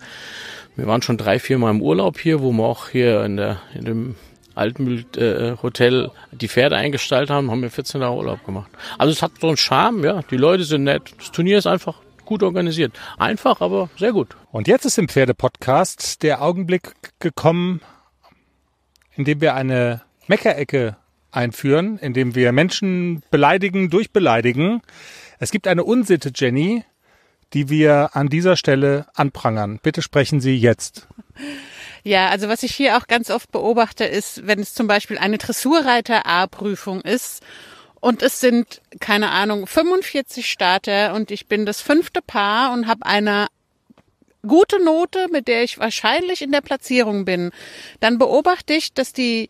Wir 0.77 0.87
waren 0.87 1.03
schon 1.03 1.19
drei, 1.19 1.39
vier 1.39 1.59
Mal 1.59 1.71
im 1.71 1.83
Urlaub 1.83 2.19
hier, 2.19 2.41
wo 2.41 2.53
wir 2.53 2.65
auch 2.65 2.89
hier 2.89 3.25
in 3.25 3.37
der, 3.37 3.61
in 3.75 3.85
dem 3.85 4.17
Altmühl-Hotel 4.55 6.05
äh, 6.07 6.37
die 6.37 6.49
Pferde 6.49 6.77
eingestaltet 6.77 7.31
haben, 7.31 7.51
haben 7.51 7.63
wir 7.63 7.71
14 7.71 8.01
Tage 8.01 8.15
Urlaub 8.15 8.45
gemacht. 8.45 8.71
Also 8.99 9.13
es 9.13 9.23
hat 9.23 9.33
so 9.41 9.49
einen 9.49 9.57
Charme, 9.57 10.05
ja. 10.05 10.23
Die 10.31 10.37
Leute 10.37 10.65
sind 10.65 10.85
nett. 10.85 11.15
Das 11.19 11.31
Turnier 11.31 11.59
ist 11.59 11.67
einfach 11.67 12.01
gut 12.25 12.43
organisiert. 12.43 12.93
Einfach, 13.19 13.61
aber 13.61 13.91
sehr 13.99 14.13
gut. 14.13 14.37
Und 14.51 14.69
jetzt 14.69 14.85
ist 14.85 14.99
im 14.99 15.09
Pferdepodcast 15.09 16.23
der 16.23 16.43
Augenblick 16.43 16.95
gekommen, 17.19 17.81
in 19.15 19.25
dem 19.25 19.41
wir 19.41 19.55
eine 19.55 20.03
Meckerecke 20.27 20.97
einführen, 21.31 21.99
in 21.99 22.13
dem 22.13 22.35
wir 22.35 22.53
Menschen 22.53 23.23
beleidigen, 23.31 23.91
durchbeleidigen. 23.91 24.83
Es 25.39 25.51
gibt 25.51 25.67
eine 25.67 25.85
Unsitte, 25.85 26.31
Jenny, 26.35 26.85
die 27.53 27.69
wir 27.69 28.11
an 28.15 28.29
dieser 28.29 28.57
Stelle 28.57 29.07
anprangern. 29.15 29.79
Bitte 29.83 30.03
sprechen 30.03 30.41
Sie 30.41 30.57
jetzt. 30.57 31.07
Ja, 32.05 32.29
also 32.29 32.49
was 32.49 32.63
ich 32.63 32.75
hier 32.75 32.97
auch 32.97 33.07
ganz 33.07 33.31
oft 33.31 33.53
beobachte, 33.53 34.05
ist, 34.05 34.47
wenn 34.47 34.59
es 34.61 34.75
zum 34.75 34.87
Beispiel 34.87 35.19
eine 35.19 35.39
Dressurreiter 35.39 36.27
A-Prüfung 36.27 37.01
ist 37.01 37.43
und 38.01 38.23
es 38.23 38.41
sind, 38.41 38.81
keine 38.99 39.31
Ahnung, 39.31 39.67
45 39.67 40.51
Starter 40.51 41.15
und 41.15 41.31
ich 41.31 41.47
bin 41.47 41.65
das 41.65 41.81
fünfte 41.81 42.21
Paar 42.21 42.73
und 42.73 42.89
habe 42.89 43.07
eine 43.07 43.47
gute 44.47 44.83
Note, 44.83 45.29
mit 45.31 45.47
der 45.47 45.63
ich 45.63 45.79
wahrscheinlich 45.79 46.43
in 46.43 46.51
der 46.51 46.61
Platzierung 46.61 47.25
bin, 47.25 47.53
dann 48.01 48.19
beobachte 48.19 48.75
ich, 48.75 48.93
dass 48.93 49.13
die 49.13 49.49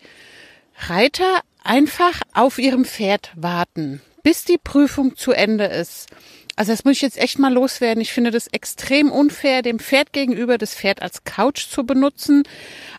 Reiter 0.89 1.41
einfach 1.65 2.21
auf 2.35 2.59
ihrem 2.59 2.85
Pferd 2.85 3.33
warten, 3.35 4.03
bis 4.23 4.45
die 4.45 4.59
Prüfung 4.59 5.17
zu 5.17 5.33
Ende 5.33 5.65
ist. 5.65 6.09
Also 6.57 6.73
das 6.73 6.85
muss 6.85 6.97
ich 6.97 7.03
jetzt 7.03 7.19
echt 7.19 7.39
mal 7.39 7.53
loswerden. 7.53 8.01
Ich 8.01 8.13
finde 8.13 8.31
das 8.31 8.47
extrem 8.49 9.11
unfair, 9.11 9.63
dem 9.63 9.79
Pferd 9.79 10.13
gegenüber 10.13 10.59
das 10.59 10.75
Pferd 10.75 11.01
als 11.03 11.25
Couch 11.25 11.67
zu 11.67 11.85
benutzen. 11.85 12.43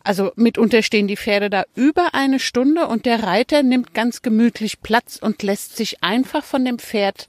Also 0.04 0.32
mitunter 0.36 0.82
stehen 0.82 1.08
die 1.08 1.18
Pferde 1.18 1.50
da 1.50 1.64
über 1.76 2.14
eine 2.14 2.40
Stunde 2.40 2.88
und 2.88 3.06
der 3.06 3.24
Reiter 3.24 3.64
nimmt 3.64 3.94
ganz 3.94 4.22
gemütlich 4.22 4.82
Platz 4.82 5.18
und 5.22 5.44
lässt 5.44 5.78
sich 5.78 6.04
einfach 6.04 6.44
von 6.44 6.66
dem 6.66 6.80
Pferd 6.80 7.28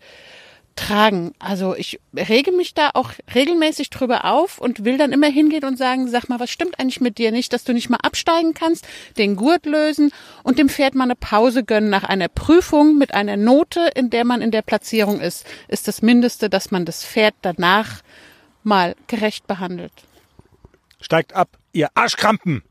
tragen. 0.77 1.33
Also 1.39 1.75
ich 1.75 2.01
rege 2.15 2.53
mich 2.53 2.75
da 2.75 2.91
auch 2.95 3.13
regelmäßig 3.35 3.91
drüber 3.91 4.25
auf 4.25 4.59
und 4.59 4.85
will 4.85 4.99
dann 4.99 5.13
immer 5.13 5.29
hingehen 5.29 5.65
und 5.65 5.79
sagen, 5.79 6.09
sag 6.09 6.29
mal, 6.29 6.41
was 6.41 6.51
stimmt 6.51 6.79
eigentlich 6.79 7.01
mit 7.01 7.19
dir 7.19 7.33
nicht, 7.33 7.53
dass 7.53 7.65
du 7.65 7.73
nicht 7.73 7.91
mal 7.91 7.99
absteigen 8.03 8.55
kannst, 8.55 8.87
den 9.17 9.37
Gurt 9.37 9.67
lösen 9.67 10.13
und 10.43 10.59
dem 10.59 10.69
Pferd 10.69 10.95
mal 10.95 11.05
eine 11.05 11.17
Pause 11.17 11.65
gönnen 11.65 11.91
nach 11.91 12.05
einer 12.05 12.29
Prüfung 12.29 12.99
mit 12.99 13.15
einer 13.15 13.37
Note, 13.37 13.91
in 13.95 14.11
der 14.11 14.25
man 14.25 14.43
in 14.43 14.51
der 14.51 14.63
Platzierung 14.63 15.21
ist, 15.21 15.47
ist 15.69 15.89
das 15.89 16.03
Mindeste, 16.03 16.51
dass 16.51 16.71
man 16.71 16.85
das 16.85 17.05
Pferd 17.05 17.35
danach 17.43 18.03
mal 18.63 18.97
gerecht 19.07 19.47
behandelt. 19.47 19.93
Steigt 21.01 21.35
ab, 21.35 21.49
ihr 21.73 21.89
Arschkrampen! 21.95 22.63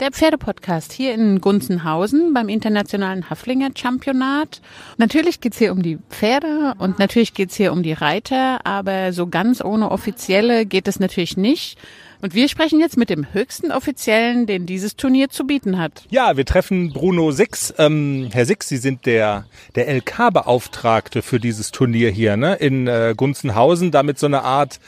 Der 0.00 0.10
Pferdepodcast 0.10 0.92
hier 0.92 1.14
in 1.14 1.40
Gunzenhausen 1.40 2.32
beim 2.32 2.48
Internationalen 2.48 3.28
Haflinger 3.28 3.68
Championat. 3.76 4.62
Natürlich 4.96 5.40
geht's 5.40 5.58
hier 5.58 5.72
um 5.72 5.82
die 5.82 5.98
Pferde 6.08 6.74
und 6.78 6.98
natürlich 6.98 7.34
geht's 7.34 7.54
hier 7.54 7.72
um 7.72 7.82
die 7.82 7.92
Reiter, 7.92 8.64
aber 8.64 9.12
so 9.12 9.26
ganz 9.26 9.62
ohne 9.62 9.90
offizielle 9.90 10.64
geht 10.64 10.88
es 10.88 11.00
natürlich 11.00 11.36
nicht. 11.36 11.78
Und 12.22 12.34
wir 12.34 12.48
sprechen 12.48 12.80
jetzt 12.80 12.98
mit 12.98 13.08
dem 13.08 13.32
höchsten 13.32 13.72
Offiziellen, 13.72 14.46
den 14.46 14.66
dieses 14.66 14.96
Turnier 14.96 15.30
zu 15.30 15.46
bieten 15.46 15.78
hat. 15.78 16.04
Ja, 16.10 16.36
wir 16.36 16.44
treffen 16.44 16.92
Bruno 16.92 17.32
Six. 17.32 17.72
Ähm, 17.78 18.28
Herr 18.32 18.44
Six, 18.44 18.68
Sie 18.68 18.76
sind 18.76 19.06
der, 19.06 19.46
der 19.74 19.88
LK-Beauftragte 19.88 21.22
für 21.22 21.40
dieses 21.40 21.70
Turnier 21.70 22.10
hier 22.10 22.36
ne? 22.36 22.56
in 22.56 22.86
äh, 22.86 23.14
Gunzenhausen, 23.16 23.90
damit 23.90 24.18
so 24.18 24.26
eine 24.26 24.42
Art 24.42 24.80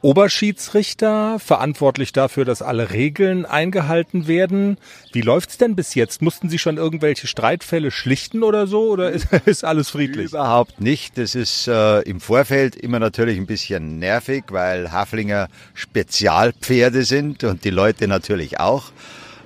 Oberschiedsrichter, 0.00 1.40
verantwortlich 1.40 2.12
dafür, 2.12 2.44
dass 2.44 2.62
alle 2.62 2.92
Regeln 2.92 3.44
eingehalten 3.44 4.28
werden. 4.28 4.78
Wie 5.12 5.22
läuft's 5.22 5.58
denn 5.58 5.74
bis 5.74 5.96
jetzt? 5.96 6.22
Mussten 6.22 6.48
Sie 6.48 6.58
schon 6.58 6.76
irgendwelche 6.76 7.26
Streitfälle 7.26 7.90
schlichten 7.90 8.44
oder 8.44 8.68
so 8.68 8.88
oder 8.90 9.10
ist, 9.10 9.26
ist 9.46 9.64
alles 9.64 9.90
friedlich? 9.90 10.30
Überhaupt 10.30 10.80
nicht. 10.80 11.18
Das 11.18 11.34
ist 11.34 11.66
äh, 11.66 12.02
im 12.02 12.20
Vorfeld 12.20 12.76
immer 12.76 13.00
natürlich 13.00 13.38
ein 13.38 13.46
bisschen 13.46 13.98
nervig, 13.98 14.44
weil 14.50 14.92
Haflinger 14.92 15.48
Spezialpferde 15.74 17.02
sind 17.02 17.42
und 17.42 17.64
die 17.64 17.70
Leute 17.70 18.06
natürlich 18.06 18.60
auch. 18.60 18.92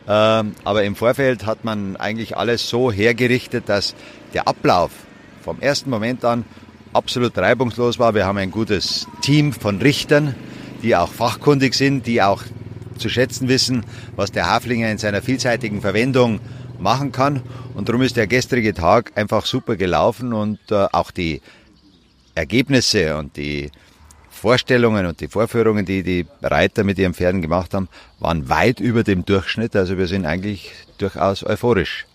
Ähm, 0.07 0.55
aber 0.65 0.85
im 0.85 0.97
Vorfeld 0.97 1.47
hat 1.47 1.65
man 1.65 1.97
eigentlich 1.97 2.37
alles 2.37 2.69
so 2.69 2.93
hergerichtet, 2.93 3.69
dass 3.69 3.95
der 4.35 4.49
Ablauf 4.49 4.91
vom 5.43 5.61
ersten 5.61 5.89
Moment 5.89 6.25
an 6.25 6.45
absolut 6.93 7.37
reibungslos 7.37 7.99
war. 7.99 8.15
Wir 8.15 8.27
haben 8.27 8.39
ein 8.39 8.51
gutes 8.51 9.07
Team 9.21 9.53
von 9.53 9.81
Richtern, 9.81 10.35
die 10.83 10.97
auch 10.97 11.11
fachkundig 11.11 11.75
sind, 11.75 12.07
die 12.07 12.23
auch 12.23 12.43
zu 12.99 13.09
schätzen 13.09 13.49
wissen, 13.49 13.85
was 14.17 14.33
der 14.33 14.49
Haflinger 14.49 14.91
in 14.91 14.99
seiner 14.99 15.23
vielseitigen 15.23 15.81
Verwendung 15.81 16.41
machen 16.79 17.13
kann. 17.13 17.43
Und 17.75 17.89
darum 17.89 18.03
ist 18.03 18.17
der 18.17 18.27
gestrige 18.27 18.75
Tag 18.75 19.13
einfach 19.15 19.47
super 19.47 19.77
gelaufen 19.77 20.33
und 20.33 20.59
äh, 20.71 20.87
auch 20.93 21.11
die 21.11 21.41
Ergebnisse 22.35 23.17
und 23.17 23.37
die 23.37 23.71
Vorstellungen 24.31 25.07
und 25.07 25.21
die 25.21 25.29
Vorführungen, 25.29 25.85
die 25.85 26.03
die 26.03 26.27
Reiter 26.43 26.85
mit 26.85 26.99
ihren 26.99 27.15
Pferden 27.15 27.43
gemacht 27.43 27.75
haben, 27.75 27.89
waren 28.19 28.49
weit 28.49 28.81
über 28.81 29.05
dem 29.05 29.25
Durchschnitt. 29.25 29.77
Also 29.77 29.99
wir 29.99 30.09
sind 30.09 30.27
eigentlich 30.27 30.73
durchaus 30.99 31.45
euphorisch. 31.45 32.07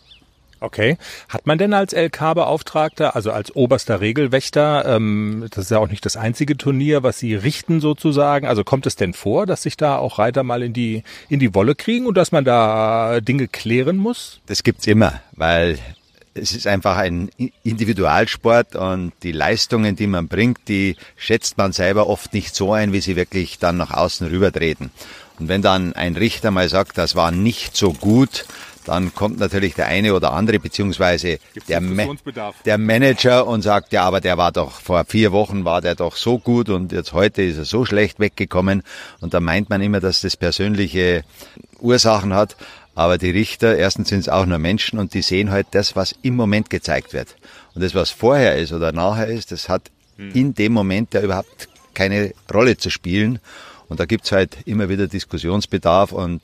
Okay. 0.60 0.98
Hat 1.30 1.46
man 1.46 1.58
denn 1.58 1.74
als 1.74 1.93
LK-Beauftragter, 1.93 3.15
also 3.15 3.32
als 3.32 3.56
oberster 3.56 4.02
Regelwächter, 4.02 4.86
ähm, 4.86 5.46
das 5.52 5.65
ist 5.65 5.72
ja 5.72 5.80
auch 5.80 5.89
nicht 5.89 6.06
das 6.06 6.17
einzige 6.17 6.58
Turnier, 6.58 7.04
was 7.04 7.20
Sie 7.20 7.36
richten 7.36 7.80
sozusagen, 7.80 8.48
also 8.48 8.63
kommt 8.63 8.86
es 8.86 8.96
denn 8.96 9.13
vor, 9.13 9.46
dass 9.46 9.63
sich 9.63 9.78
da 9.78 9.98
auch 9.98 10.20
Reiter 10.20 10.43
mal 10.43 10.63
in 10.63 10.74
die, 10.74 11.04
in 11.30 11.39
die 11.39 11.54
Wolle 11.54 11.76
kriegen 11.76 12.08
und 12.08 12.17
dass 12.17 12.32
man 12.32 12.43
da 12.43 13.20
Dinge 13.22 13.48
klären 13.48 13.98
muss? 13.98 14.41
Das 14.48 14.63
gibt's 14.63 14.88
immer, 14.88 15.22
weil 15.34 15.78
es 16.34 16.54
ist 16.54 16.67
einfach 16.67 16.98
ein 16.98 17.30
Individualsport 17.63 18.76
und 18.76 19.13
die 19.24 19.32
Leistungen, 19.32 19.96
die 19.96 20.08
man 20.08 20.28
bringt, 20.28 20.67
die 20.67 20.96
schätzt 21.15 21.58
man 21.58 21.72
selber 21.72 22.08
oft 22.08 22.34
nicht 22.34 22.56
so 22.56 22.74
ein, 22.74 22.93
wie 22.93 23.02
sie 23.02 23.15
wirklich 23.15 23.60
dann 23.60 23.78
nach 23.78 23.91
außen 23.91 24.28
rübertreten. 24.28 24.91
Und 25.39 25.50
wenn 25.50 25.62
dann 25.62 25.93
ein 25.93 26.15
Richter 26.15 26.52
mal 26.52 26.70
sagt, 26.70 26.98
das 26.98 27.15
war 27.15 27.32
nicht 27.32 27.76
so 27.76 27.93
gut, 27.93 28.46
dann 28.88 29.13
kommt 29.13 29.38
natürlich 29.39 29.76
der 29.76 29.88
eine 29.88 30.13
oder 30.13 30.32
andere, 30.32 30.60
beziehungsweise 30.60 31.39
der, 31.67 31.82
Ma 31.82 32.06
der 32.63 32.78
Manager 32.78 33.45
und 33.45 33.62
sagt, 33.62 33.91
ja, 33.91 34.04
aber 34.04 34.21
der 34.21 34.38
war 34.38 34.54
doch 34.54 34.80
vor 34.80 35.04
vier 35.06 35.34
Wochen 35.34 35.65
war 35.65 35.82
der 35.82 35.95
doch 35.95 36.15
so 36.15 36.39
gut 36.39 36.69
und 36.69 36.93
jetzt 36.93 37.12
heute 37.12 37.41
ist 37.41 37.58
er 37.58 37.65
so 37.65 37.84
schlecht 37.84 38.21
weggekommen. 38.21 38.84
Und 39.19 39.34
da 39.34 39.41
meint 39.41 39.69
man 39.69 39.82
immer, 39.82 40.00
dass 40.00 40.21
das 40.21 40.38
persönliche 40.38 41.26
Ursachen 41.82 42.34
hat. 42.34 42.56
Aber 42.95 43.17
die 43.17 43.30
Richter, 43.30 43.76
erstens 43.76 44.08
sind 44.08 44.19
es 44.19 44.30
auch 44.30 44.45
nur 44.45 44.58
Menschen 44.58 45.00
und 45.00 45.13
die 45.13 45.21
sehen 45.21 45.52
halt 45.52 45.67
das, 45.71 45.97
was 45.97 46.15
im 46.21 46.36
Moment 46.38 46.69
gezeigt 46.69 47.13
wird. 47.13 47.36
Und 47.76 47.84
das, 47.84 47.93
was 47.93 48.10
vorher 48.10 48.56
ist 48.56 48.71
oder 48.71 48.93
nachher 48.93 49.28
ist, 49.28 49.52
das 49.52 49.67
hat 49.67 49.91
hm. 50.15 50.32
in 50.32 50.54
dem 50.56 50.71
Moment 50.71 51.13
ja 51.13 51.21
überhaupt 51.21 51.67
keine 51.93 52.34
Rolle 52.52 52.78
zu 52.78 52.89
spielen. 52.89 53.39
Und 53.89 54.00
da 54.00 54.06
gibt's 54.06 54.32
halt 54.32 54.58
immer 54.65 54.88
wieder 54.88 55.08
Diskussionsbedarf 55.08 56.13
und 56.13 56.41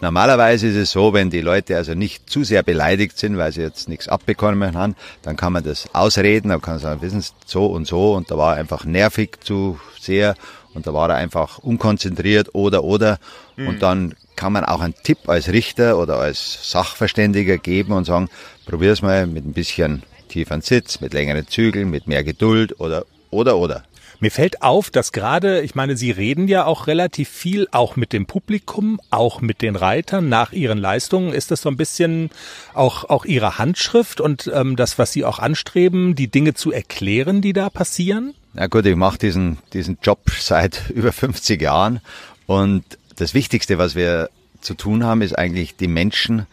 Normalerweise 0.00 0.68
ist 0.68 0.76
es 0.76 0.90
so, 0.92 1.12
wenn 1.12 1.28
die 1.28 1.42
Leute 1.42 1.76
also 1.76 1.94
nicht 1.94 2.30
zu 2.30 2.42
sehr 2.42 2.62
beleidigt 2.62 3.18
sind, 3.18 3.36
weil 3.36 3.52
sie 3.52 3.60
jetzt 3.60 3.88
nichts 3.88 4.08
abbekommen 4.08 4.74
haben, 4.74 4.96
dann 5.22 5.36
kann 5.36 5.52
man 5.52 5.62
das 5.62 5.94
ausreden, 5.94 6.48
dann 6.48 6.62
kann 6.62 6.74
man 6.74 6.80
sagen, 6.80 7.02
wissen 7.02 7.20
Sie, 7.20 7.32
so 7.44 7.66
und 7.66 7.86
so 7.86 8.14
und 8.14 8.30
da 8.30 8.38
war 8.38 8.56
einfach 8.56 8.84
nervig 8.84 9.38
zu 9.42 9.78
sehr 10.00 10.36
und 10.72 10.86
da 10.86 10.94
war 10.94 11.10
er 11.10 11.16
einfach 11.16 11.58
unkonzentriert 11.58 12.54
oder 12.54 12.82
oder 12.82 13.18
mhm. 13.56 13.68
und 13.68 13.82
dann 13.82 14.14
kann 14.36 14.54
man 14.54 14.64
auch 14.64 14.80
einen 14.80 14.94
Tipp 15.02 15.28
als 15.28 15.48
Richter 15.52 15.98
oder 15.98 16.18
als 16.18 16.70
Sachverständiger 16.70 17.58
geben 17.58 17.92
und 17.92 18.06
sagen, 18.06 18.30
probier's 18.64 19.02
mal 19.02 19.26
mit 19.26 19.44
ein 19.44 19.52
bisschen 19.52 20.02
tieferen 20.28 20.62
Sitz, 20.62 21.00
mit 21.00 21.12
längeren 21.12 21.46
Zügeln, 21.46 21.90
mit 21.90 22.06
mehr 22.06 22.24
Geduld 22.24 22.80
oder 22.80 23.04
oder 23.30 23.58
oder. 23.58 23.84
Mir 24.22 24.30
fällt 24.30 24.60
auf, 24.60 24.90
dass 24.90 25.12
gerade, 25.12 25.62
ich 25.62 25.74
meine, 25.74 25.96
Sie 25.96 26.10
reden 26.10 26.46
ja 26.46 26.66
auch 26.66 26.86
relativ 26.86 27.30
viel, 27.30 27.66
auch 27.72 27.96
mit 27.96 28.12
dem 28.12 28.26
Publikum, 28.26 29.00
auch 29.08 29.40
mit 29.40 29.62
den 29.62 29.76
Reitern 29.76 30.28
nach 30.28 30.52
ihren 30.52 30.76
Leistungen. 30.76 31.32
Ist 31.32 31.50
das 31.50 31.62
so 31.62 31.70
ein 31.70 31.78
bisschen 31.78 32.28
auch, 32.74 33.04
auch 33.08 33.24
Ihre 33.24 33.56
Handschrift 33.56 34.20
und 34.20 34.50
ähm, 34.54 34.76
das, 34.76 34.98
was 34.98 35.12
Sie 35.12 35.24
auch 35.24 35.38
anstreben, 35.38 36.16
die 36.16 36.28
Dinge 36.28 36.52
zu 36.52 36.70
erklären, 36.70 37.40
die 37.40 37.54
da 37.54 37.70
passieren? 37.70 38.34
Na 38.52 38.66
gut, 38.66 38.84
ich 38.84 38.94
mache 38.94 39.16
diesen, 39.16 39.56
diesen 39.72 39.96
Job 40.02 40.30
seit 40.38 40.90
über 40.94 41.12
50 41.12 41.62
Jahren 41.62 42.00
und 42.46 42.84
das 43.16 43.32
Wichtigste, 43.32 43.78
was 43.78 43.94
wir 43.94 44.28
zu 44.60 44.74
tun 44.74 45.02
haben, 45.02 45.22
ist 45.22 45.38
eigentlich 45.38 45.76
die 45.76 45.88
Menschen, 45.88 46.46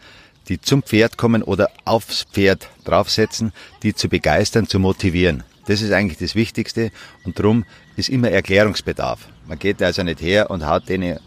die 0.48 0.58
zum 0.58 0.82
Pferd 0.82 1.18
kommen 1.18 1.42
oder 1.42 1.68
aufs 1.84 2.24
Pferd 2.24 2.68
draufsetzen, 2.84 3.52
die 3.82 3.94
zu 3.94 4.08
begeistern, 4.08 4.66
zu 4.66 4.78
motivieren. 4.78 5.44
Das 5.68 5.82
ist 5.82 5.92
eigentlich 5.92 6.16
das 6.16 6.34
Wichtigste 6.34 6.90
und 7.24 7.38
darum 7.38 7.66
ist 7.94 8.08
immer 8.08 8.30
Erklärungsbedarf. 8.30 9.28
Man 9.46 9.58
geht 9.58 9.82
also 9.82 10.02
nicht 10.02 10.22
her 10.22 10.50
und 10.50 10.66
haut 10.66 10.88
denen 10.88 11.18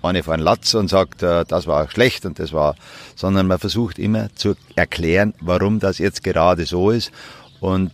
eine 0.00 0.22
vor 0.22 0.32
einen 0.32 0.42
Latz 0.42 0.72
und 0.72 0.88
sagt, 0.88 1.22
äh, 1.22 1.44
das 1.46 1.66
war 1.66 1.90
schlecht 1.90 2.24
und 2.24 2.38
das 2.38 2.54
war, 2.54 2.76
sondern 3.14 3.46
man 3.46 3.58
versucht 3.58 3.98
immer 3.98 4.34
zu 4.34 4.54
erklären, 4.74 5.34
warum 5.40 5.80
das 5.80 5.98
jetzt 5.98 6.24
gerade 6.24 6.64
so 6.64 6.90
ist 6.90 7.12
und 7.60 7.92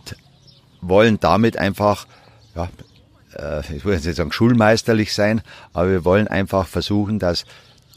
wollen 0.81 1.19
damit 1.19 1.57
einfach, 1.57 2.07
ja, 2.55 2.69
äh, 3.37 3.75
ich 3.75 3.83
will 3.83 3.95
jetzt 3.95 4.05
nicht 4.05 4.15
sagen 4.15 4.31
schulmeisterlich 4.31 5.13
sein, 5.13 5.41
aber 5.73 5.89
wir 5.89 6.05
wollen 6.05 6.29
einfach 6.29 6.67
versuchen, 6.67 7.19
dass 7.19 7.45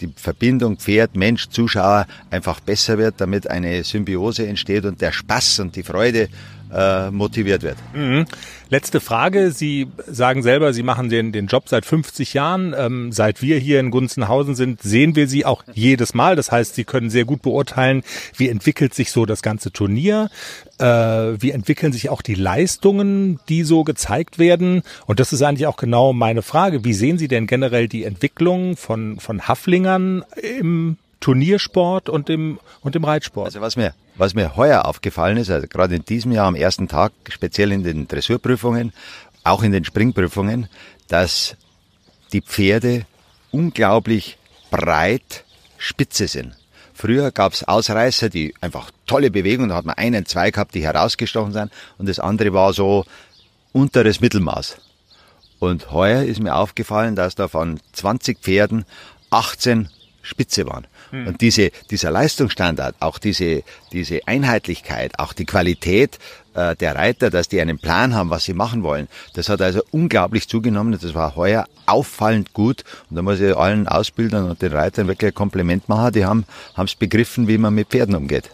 die 0.01 0.13
Verbindung 0.17 0.79
Pferd, 0.79 1.15
Mensch, 1.15 1.49
Zuschauer 1.49 2.07
einfach 2.31 2.59
besser 2.59 2.99
wird, 2.99 3.21
damit 3.21 3.49
eine 3.49 3.85
Symbiose 3.85 4.47
entsteht 4.49 4.85
und 4.85 5.01
der 5.01 5.13
Spaß 5.13 5.61
und 5.61 5.77
die 5.77 5.85
Freude 5.85 6.29
äh, 6.75 7.11
motiviert 7.11 7.63
wird. 7.63 7.77
Mhm. 7.95 8.27
Letzte 8.71 9.01
Frage. 9.01 9.53
Sie 9.53 9.87
sagen 10.07 10.43
selber, 10.43 10.73
Sie 10.73 10.83
machen 10.83 11.09
den, 11.09 11.33
den 11.33 11.47
Job 11.47 11.69
seit 11.69 11.85
50 11.85 12.35
Jahren. 12.35 12.75
Ähm, 12.77 13.13
seit 13.13 13.43
wir 13.43 13.59
hier 13.59 13.79
in 13.79 13.91
Gunzenhausen 13.91 14.55
sind, 14.55 14.83
sehen 14.83 15.15
wir 15.15 15.29
Sie 15.29 15.45
auch 15.45 15.63
jedes 15.73 16.15
Mal. 16.15 16.35
Das 16.35 16.51
heißt, 16.51 16.75
Sie 16.75 16.85
können 16.85 17.11
sehr 17.11 17.25
gut 17.25 17.43
beurteilen, 17.43 18.03
wie 18.37 18.49
entwickelt 18.49 18.95
sich 18.95 19.13
so 19.13 19.27
das 19.27 19.43
ganze 19.43 19.71
Turnier, 19.71 20.31
äh, 20.79 20.85
wie 20.85 21.53
entwickeln 21.53 21.93
sich 21.93 22.09
auch 22.09 22.23
die 22.23 22.35
Leistungen, 22.35 23.39
die 23.49 23.63
so 23.63 23.85
gezeigt 23.85 24.39
werden. 24.39 24.83
Und 25.07 25.21
das 25.21 25.33
ist 25.33 25.43
eigentlich 25.43 25.67
auch 25.67 25.77
genau 25.77 26.13
meine 26.13 26.43
Frage. 26.43 26.85
Wie 26.85 26.95
sehen 26.95 27.19
Sie 27.19 27.29
denn 27.29 27.47
generell 27.47 27.87
die 27.87 28.05
Entwicklung 28.05 28.77
von, 28.77 29.21
von 29.21 29.47
Haflingern 29.47 30.25
im 30.59 30.97
Turniersport 31.21 32.09
und 32.09 32.29
im, 32.29 32.59
und 32.81 32.97
im 32.97 33.05
Reitsport? 33.05 33.47
Also 33.47 33.61
was 33.61 33.77
mir 33.77 33.95
was 34.17 34.35
mir 34.35 34.57
heuer 34.57 34.87
aufgefallen 34.87 35.37
ist, 35.37 35.51
also 35.51 35.67
gerade 35.67 35.97
in 35.97 36.05
diesem 36.05 36.33
Jahr 36.33 36.47
am 36.47 36.55
ersten 36.55 36.89
Tag, 36.89 37.13
speziell 37.29 37.73
in 37.73 37.83
den 37.83 38.07
Dressurprüfungen, 38.09 38.93
auch 39.43 39.63
in 39.63 39.73
den 39.73 39.85
Springprüfungen, 39.85 40.69
dass 41.09 41.57
die 42.33 42.41
Pferde 42.41 43.07
unglaublich 43.51 44.39
breit 44.71 45.45
spitze 45.79 46.29
sind. 46.29 46.57
Früher 46.95 47.33
gab's 47.33 47.65
Ausreißer, 47.65 48.31
die 48.31 48.55
einfach 48.61 48.91
tolle 49.07 49.31
Bewegungen, 49.31 49.71
da 49.71 49.77
hat 49.77 49.85
man 49.85 49.97
einen, 49.97 50.27
zwei 50.27 50.51
gehabt, 50.51 50.75
die 50.75 50.85
herausgestochen 50.85 51.53
sind 51.53 51.73
und 51.99 52.09
das 52.09 52.21
andere 52.21 52.53
war 52.53 52.73
so 52.73 53.05
unteres 53.73 54.21
Mittelmaß. 54.21 54.77
Und 55.59 55.91
heuer 55.91 56.23
ist 56.23 56.41
mir 56.41 56.55
aufgefallen, 56.55 57.17
dass 57.17 57.35
da 57.35 57.49
von 57.49 57.81
20 57.93 58.39
Pferden 58.39 58.85
18 59.31 59.89
Spitze 60.25 60.67
waren. 60.67 60.87
Hm. 61.11 61.29
Und 61.29 61.41
diese, 61.41 61.71
dieser 61.91 62.11
Leistungsstandard, 62.11 62.97
auch 63.01 63.19
diese, 63.19 63.63
diese 63.93 64.27
Einheitlichkeit, 64.27 65.19
auch 65.19 65.33
die 65.33 65.45
Qualität 65.45 66.19
äh, 66.55 66.75
der 66.75 66.97
Reiter, 66.97 67.31
dass 67.31 67.49
die 67.49 67.61
einen 67.61 67.79
Plan 67.79 68.15
haben, 68.15 68.31
was 68.31 68.45
sie 68.45 68.55
machen 68.55 68.83
wollen, 68.83 69.09
das 69.35 69.49
hat 69.49 69.61
also 69.61 69.83
unglaublich 69.91 70.49
zugenommen. 70.49 70.99
Das 71.01 71.15
war 71.15 71.37
heuer 71.37 71.67
auffallend 71.87 72.53
gut. 72.53 72.85
Und 73.11 73.17
da 73.17 73.23
muss 73.23 73.41
ich 73.41 73.57
allen 73.57 73.87
Ausbildern 73.87 74.51
und 74.51 74.63
den 74.63 74.73
Reitern 74.73 75.07
wirklich 75.07 75.31
ein 75.33 75.35
Kompliment 75.35 75.89
machen. 75.89 76.13
Die 76.13 76.25
haben 76.25 76.45
es 76.77 76.95
begriffen, 76.95 77.47
wie 77.47 77.59
man 77.59 77.75
mit 77.75 77.89
Pferden 77.89 78.15
umgeht. 78.15 78.51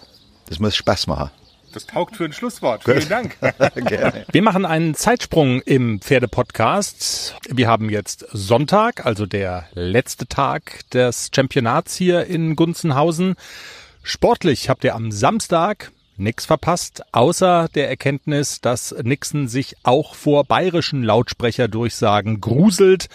Das 0.49 0.59
muss 0.59 0.75
Spaß 0.75 1.07
machen. 1.07 1.31
Das 1.73 1.87
taugt 1.87 2.17
für 2.17 2.25
ein 2.25 2.33
Schlusswort. 2.33 2.85
Vielen 2.85 3.09
Dank. 3.09 3.37
Gerne. 3.75 4.25
Wir 4.33 4.43
machen 4.43 4.65
einen 4.65 4.95
Zeitsprung 4.95 5.61
im 5.63 6.01
Pferdepodcast. 6.01 7.37
Wir 7.49 7.69
haben 7.69 7.91
jetzt 7.91 8.27
Sonntag, 8.33 9.07
also 9.07 9.27
der 9.27 9.69
letzte 9.75 10.27
Tag 10.27 10.89
des 10.91 11.31
Championats 11.35 11.95
hier 11.95 12.27
in 12.27 12.57
Gunzenhausen. 12.57 13.37
Sportlich 14.03 14.69
habt 14.69 14.85
ihr 14.85 14.95
am 14.95 15.13
Samstag 15.13 15.93
nix 16.21 16.47
verpasst, 16.47 17.03
außer 17.13 17.69
der 17.75 17.89
Erkenntnis, 17.89 18.61
dass 18.61 18.95
Nixon 19.03 19.49
sich 19.49 19.75
auch 19.83 20.15
vor 20.15 20.45
bayerischen 20.45 21.03
Lautsprecherdurchsagen 21.03 22.41
gruselt. 22.41 23.09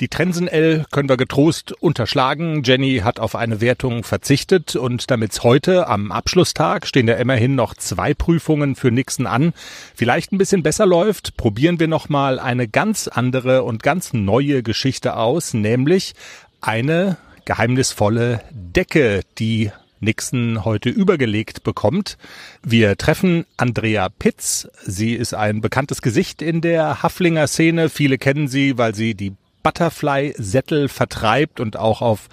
Die 0.00 0.08
Trensen 0.08 0.48
L 0.48 0.84
können 0.90 1.08
wir 1.08 1.16
getrost 1.16 1.72
unterschlagen. 1.80 2.62
Jenny 2.64 2.98
hat 3.04 3.20
auf 3.20 3.36
eine 3.36 3.60
Wertung 3.60 4.02
verzichtet 4.02 4.74
und 4.74 5.10
damit's 5.10 5.42
heute 5.42 5.86
am 5.86 6.10
Abschlusstag 6.10 6.86
stehen 6.86 7.06
da 7.06 7.14
immerhin 7.14 7.54
noch 7.54 7.74
zwei 7.74 8.14
Prüfungen 8.14 8.74
für 8.74 8.90
Nixon 8.90 9.26
an. 9.26 9.52
Vielleicht 9.94 10.32
ein 10.32 10.38
bisschen 10.38 10.62
besser 10.62 10.86
läuft, 10.86 11.36
probieren 11.36 11.78
wir 11.78 11.88
nochmal 11.88 12.38
eine 12.38 12.66
ganz 12.66 13.08
andere 13.08 13.62
und 13.62 13.82
ganz 13.82 14.12
neue 14.12 14.62
Geschichte 14.62 15.16
aus, 15.16 15.54
nämlich 15.54 16.14
eine 16.60 17.18
geheimnisvolle 17.44 18.40
Decke, 18.50 19.20
die 19.38 19.70
Nixon 20.06 20.64
heute 20.64 20.88
übergelegt 20.88 21.64
bekommt. 21.64 22.16
Wir 22.62 22.96
treffen 22.96 23.44
Andrea 23.56 24.08
Pitz. 24.08 24.68
Sie 24.84 25.14
ist 25.14 25.34
ein 25.34 25.60
bekanntes 25.60 26.00
Gesicht 26.00 26.42
in 26.42 26.60
der 26.60 27.02
Haflinger 27.02 27.48
Szene. 27.48 27.88
Viele 27.88 28.16
kennen 28.16 28.46
sie, 28.46 28.78
weil 28.78 28.94
sie 28.94 29.14
die 29.14 29.34
Butterfly-Sättel 29.64 30.88
vertreibt 30.88 31.58
und 31.58 31.76
auch 31.76 32.00
auf 32.00 32.28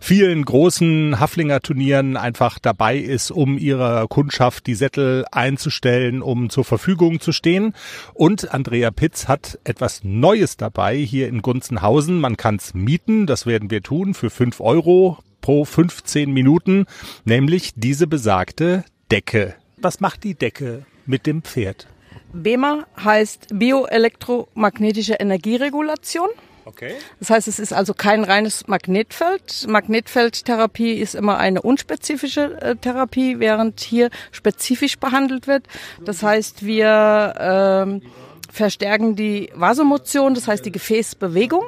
vielen 0.00 0.42
großen 0.42 1.20
Haflinger 1.20 1.60
Turnieren 1.60 2.16
einfach 2.16 2.58
dabei 2.58 2.96
ist, 2.96 3.30
um 3.30 3.58
ihrer 3.58 4.06
Kundschaft 4.08 4.66
die 4.66 4.74
Sättel 4.74 5.26
einzustellen, 5.30 6.22
um 6.22 6.48
zur 6.48 6.64
Verfügung 6.64 7.20
zu 7.20 7.32
stehen. 7.32 7.74
Und 8.14 8.54
Andrea 8.54 8.90
Pitz 8.90 9.28
hat 9.28 9.58
etwas 9.64 10.02
Neues 10.02 10.56
dabei 10.56 10.96
hier 10.96 11.28
in 11.28 11.42
Gunzenhausen. 11.42 12.20
Man 12.20 12.38
kann 12.38 12.56
es 12.56 12.72
mieten, 12.72 13.26
das 13.26 13.44
werden 13.44 13.70
wir 13.70 13.82
tun, 13.82 14.14
für 14.14 14.30
fünf 14.30 14.60
Euro 14.60 15.18
pro 15.40 15.64
15 15.64 16.30
Minuten, 16.30 16.86
nämlich 17.24 17.72
diese 17.76 18.06
besagte 18.06 18.84
Decke. 19.10 19.54
Was 19.76 20.00
macht 20.00 20.24
die 20.24 20.34
Decke 20.34 20.84
mit 21.06 21.26
dem 21.26 21.42
Pferd? 21.42 21.86
BEMA 22.32 22.86
heißt 23.02 23.48
bioelektromagnetische 23.52 25.14
Energieregulation. 25.14 26.28
Okay. 26.68 26.92
Das 27.18 27.30
heißt, 27.30 27.48
es 27.48 27.58
ist 27.58 27.72
also 27.72 27.94
kein 27.94 28.24
reines 28.24 28.66
Magnetfeld. 28.66 29.66
Magnetfeldtherapie 29.66 30.92
ist 30.92 31.14
immer 31.14 31.38
eine 31.38 31.62
unspezifische 31.62 32.60
äh, 32.60 32.76
Therapie, 32.76 33.38
während 33.38 33.80
hier 33.80 34.10
spezifisch 34.32 34.98
behandelt 34.98 35.46
wird. 35.46 35.66
Das 36.04 36.22
heißt, 36.22 36.66
wir 36.66 37.34
ähm, 37.38 38.02
verstärken 38.48 39.16
die 39.16 39.50
Vasomotion, 39.54 40.34
das 40.34 40.48
heißt 40.48 40.64
die 40.64 40.72
Gefäßbewegung. 40.72 41.64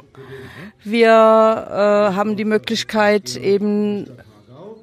Wir 0.83 1.09
äh, 1.09 2.15
haben 2.15 2.37
die 2.37 2.45
Möglichkeit, 2.45 3.37
eben 3.37 4.09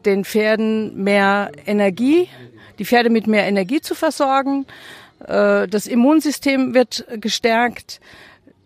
den 0.06 0.24
Pferden 0.24 1.04
mehr 1.04 1.52
Energie, 1.66 2.30
die 2.80 2.86
Pferde 2.86 3.10
mit 3.10 3.28
mehr 3.28 3.46
Energie 3.48 3.82
zu 3.82 3.96
versorgen. 3.96 4.66
Äh, 5.26 5.68
das 5.68 5.88
Immunsystem 5.88 6.74
wird 6.74 7.06
gestärkt. 7.20 8.00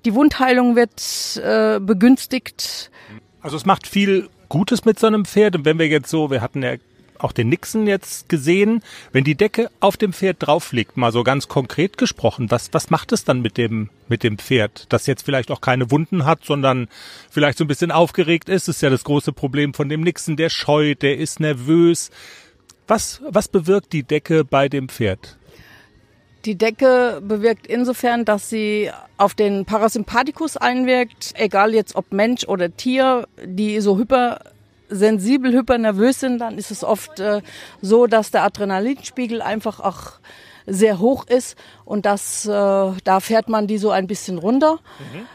Die 0.05 0.13
Wundheilung 0.13 0.75
wird 0.75 1.41
äh, 1.43 1.79
begünstigt. 1.79 2.91
Also 3.41 3.57
es 3.57 3.65
macht 3.65 3.87
viel 3.87 4.29
Gutes 4.49 4.83
mit 4.85 4.99
so 4.99 5.07
einem 5.07 5.25
Pferd. 5.25 5.55
Und 5.55 5.65
wenn 5.65 5.79
wir 5.79 5.87
jetzt 5.87 6.09
so, 6.09 6.29
wir 6.29 6.41
hatten 6.41 6.61
ja 6.63 6.75
auch 7.23 7.31
den 7.31 7.49
Nixon 7.49 7.87
jetzt 7.87 8.29
gesehen, 8.29 8.83
wenn 9.11 9.23
die 9.23 9.35
Decke 9.35 9.69
auf 9.79 9.97
dem 9.97 10.13
Pferd 10.13 10.37
drauf 10.39 10.71
liegt, 10.71 10.97
mal 10.97 11.11
so 11.11 11.23
ganz 11.23 11.47
konkret 11.47 11.97
gesprochen, 11.97 12.51
was, 12.51 12.73
was 12.73 12.89
macht 12.89 13.11
es 13.11 13.23
dann 13.23 13.41
mit 13.41 13.57
dem, 13.57 13.89
mit 14.07 14.23
dem 14.23 14.37
Pferd, 14.37 14.87
das 14.89 15.07
jetzt 15.07 15.23
vielleicht 15.23 15.51
auch 15.51 15.61
keine 15.61 15.91
Wunden 15.91 16.25
hat, 16.25 16.43
sondern 16.43 16.87
vielleicht 17.29 17.57
so 17.57 17.63
ein 17.63 17.67
bisschen 17.67 17.91
aufgeregt 17.91 18.49
ist, 18.49 18.67
ist 18.67 18.81
ja 18.81 18.89
das 18.89 19.03
große 19.03 19.33
Problem 19.33 19.73
von 19.73 19.89
dem 19.89 20.01
Nixon, 20.01 20.35
der 20.35 20.49
scheut, 20.49 21.01
der 21.01 21.17
ist 21.17 21.39
nervös. 21.39 22.11
Was, 22.87 23.21
was 23.27 23.47
bewirkt 23.47 23.93
die 23.93 24.03
Decke 24.03 24.43
bei 24.43 24.67
dem 24.67 24.89
Pferd? 24.89 25.37
Die 26.45 26.57
Decke 26.57 27.21
bewirkt 27.23 27.67
insofern, 27.67 28.25
dass 28.25 28.49
sie 28.49 28.89
auf 29.17 29.35
den 29.35 29.65
Parasympathikus 29.65 30.57
einwirkt, 30.57 31.33
egal 31.35 31.75
jetzt 31.75 31.95
ob 31.95 32.11
Mensch 32.11 32.45
oder 32.45 32.75
Tier, 32.75 33.27
die 33.45 33.79
so 33.79 33.97
hypersensibel, 34.91 35.53
hypernervös 35.53 36.19
sind, 36.19 36.39
dann 36.39 36.57
ist 36.57 36.71
es 36.71 36.83
oft 36.83 37.19
äh, 37.19 37.41
so, 37.81 38.07
dass 38.07 38.31
der 38.31 38.43
Adrenalinspiegel 38.43 39.41
einfach 39.41 39.79
auch 39.79 40.13
sehr 40.67 40.99
hoch 40.99 41.25
ist 41.27 41.57
und 41.85 42.05
das, 42.05 42.45
äh, 42.45 42.49
da 42.49 43.19
fährt 43.19 43.49
man 43.49 43.67
die 43.67 43.77
so 43.77 43.89
ein 43.91 44.07
bisschen 44.07 44.37
runter. 44.37 44.79
Mhm. 44.99 45.25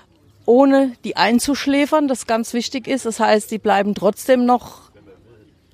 ohne 0.48 0.92
die 1.02 1.16
einzuschläfern, 1.16 2.06
das 2.06 2.28
ganz 2.28 2.54
wichtig 2.54 2.86
ist. 2.86 3.04
Das 3.04 3.18
heißt, 3.18 3.50
die 3.50 3.58
bleiben 3.58 3.96
trotzdem 3.96 4.46
noch 4.46 4.92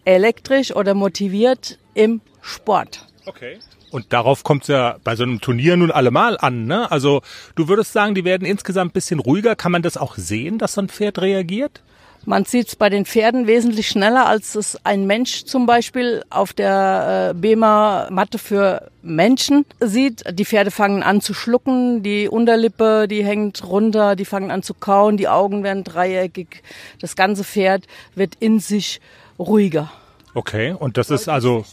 elektrisch 0.07 0.75
oder 0.75 0.95
motiviert 0.95 1.79
im 1.92 2.23
Sport. 2.40 3.07
Okay. 3.27 3.59
Und 3.90 4.14
darauf 4.14 4.45
kommt 4.45 4.62
es 4.62 4.68
ja 4.68 4.97
bei 5.05 5.14
so 5.14 5.25
einem 5.25 5.42
Turnier 5.42 5.77
nun 5.77 5.90
allemal 5.90 6.38
an. 6.38 6.64
Ne? 6.64 6.90
Also 6.90 7.21
du 7.55 7.68
würdest 7.68 7.92
sagen, 7.92 8.14
die 8.14 8.25
werden 8.25 8.47
insgesamt 8.47 8.92
ein 8.92 8.95
bisschen 8.95 9.21
ruhiger. 9.21 9.57
Kann 9.57 9.73
man 9.73 9.83
das 9.83 9.99
auch 9.99 10.16
sehen, 10.16 10.57
dass 10.57 10.73
so 10.73 10.81
ein 10.81 10.88
Pferd 10.88 11.21
reagiert? 11.21 11.83
Man 12.24 12.44
sieht 12.44 12.68
es 12.68 12.76
bei 12.76 12.88
den 12.88 13.04
Pferden 13.04 13.48
wesentlich 13.48 13.88
schneller, 13.88 14.26
als 14.26 14.54
es 14.54 14.78
ein 14.85 15.06
Mensch 15.06 15.44
zum 15.44 15.66
Beispiel 15.66 16.22
auf 16.30 16.52
der 16.52 17.32
äh, 17.32 17.35
BEMA-Matte 17.35 18.38
für 18.38 18.90
Menschen 19.02 19.66
sieht. 19.80 20.22
Die 20.30 20.44
Pferde 20.44 20.70
fangen 20.70 21.02
an 21.02 21.20
zu 21.20 21.35
schlucken, 21.35 22.04
die 22.04 22.28
Unterlippe, 22.28 23.08
die 23.08 23.24
hängt 23.24 23.66
runter, 23.66 24.14
die 24.14 24.24
fangen 24.24 24.52
an 24.52 24.62
zu 24.62 24.74
kauen, 24.74 25.16
die 25.16 25.28
Augen 25.28 25.64
werden 25.64 25.82
dreieckig. 25.82 26.62
Das 27.00 27.16
ganze 27.16 27.42
Pferd 27.42 27.87
wird 28.14 28.37
in 28.38 28.61
sich 28.61 29.00
ruhiger. 29.38 29.90
Okay, 30.35 30.74
und 30.78 30.96
das 30.96 31.11
ist 31.11 31.28
also 31.28 31.64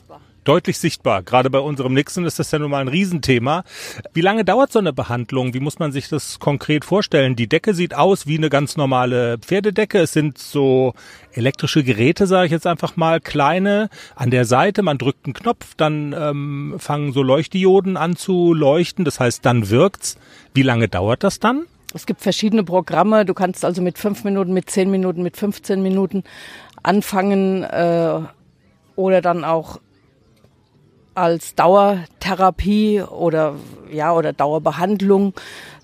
deutlich 0.49 0.79
sichtbar. 0.79 1.21
Gerade 1.21 1.51
bei 1.51 1.59
unserem 1.59 1.93
Nixon 1.93 2.25
ist 2.25 2.39
das 2.39 2.49
ja 2.49 2.57
nun 2.57 2.71
mal 2.71 2.81
ein 2.81 2.88
Riesenthema. 2.88 3.63
Wie 4.13 4.21
lange 4.21 4.43
dauert 4.43 4.71
so 4.71 4.79
eine 4.79 4.91
Behandlung? 4.91 5.53
Wie 5.53 5.59
muss 5.59 5.77
man 5.77 5.91
sich 5.91 6.09
das 6.09 6.39
konkret 6.39 6.85
vorstellen? 6.85 7.35
Die 7.35 7.45
Decke 7.45 7.75
sieht 7.75 7.93
aus 7.93 8.25
wie 8.25 8.38
eine 8.38 8.49
ganz 8.49 8.75
normale 8.75 9.38
Pferdedecke. 9.38 9.99
Es 9.99 10.13
sind 10.13 10.39
so 10.39 10.95
elektrische 11.33 11.83
Geräte, 11.83 12.25
sage 12.25 12.47
ich 12.47 12.51
jetzt 12.51 12.65
einfach 12.65 12.97
mal, 12.97 13.19
kleine 13.19 13.89
an 14.15 14.31
der 14.31 14.45
Seite. 14.45 14.81
Man 14.81 14.97
drückt 14.97 15.27
einen 15.27 15.35
Knopf, 15.35 15.75
dann 15.77 16.15
ähm, 16.17 16.77
fangen 16.79 17.13
so 17.13 17.21
Leuchtdioden 17.21 17.95
an 17.95 18.15
zu 18.15 18.55
leuchten. 18.55 19.05
Das 19.05 19.19
heißt, 19.19 19.45
dann 19.45 19.69
wirkt's. 19.69 20.17
Wie 20.55 20.63
lange 20.63 20.88
dauert 20.88 21.23
das 21.23 21.39
dann? 21.39 21.67
Es 21.93 22.07
gibt 22.07 22.21
verschiedene 22.21 22.63
Programme. 22.63 23.23
Du 23.23 23.35
kannst 23.35 23.63
also 23.63 23.83
mit 23.83 23.99
fünf 23.99 24.23
Minuten, 24.23 24.53
mit 24.53 24.67
zehn 24.71 24.89
Minuten, 24.89 25.21
mit 25.21 25.38
15 25.38 25.83
Minuten 25.83 26.23
anfangen 26.81 27.62
äh, 27.65 28.21
oder 28.95 29.21
dann 29.21 29.43
auch 29.43 29.79
als 31.19 31.53
Dauertherapie 31.55 33.01
oder 33.01 33.55
ja 33.91 34.13
oder 34.13 34.32
Dauerbehandlung 34.32 35.34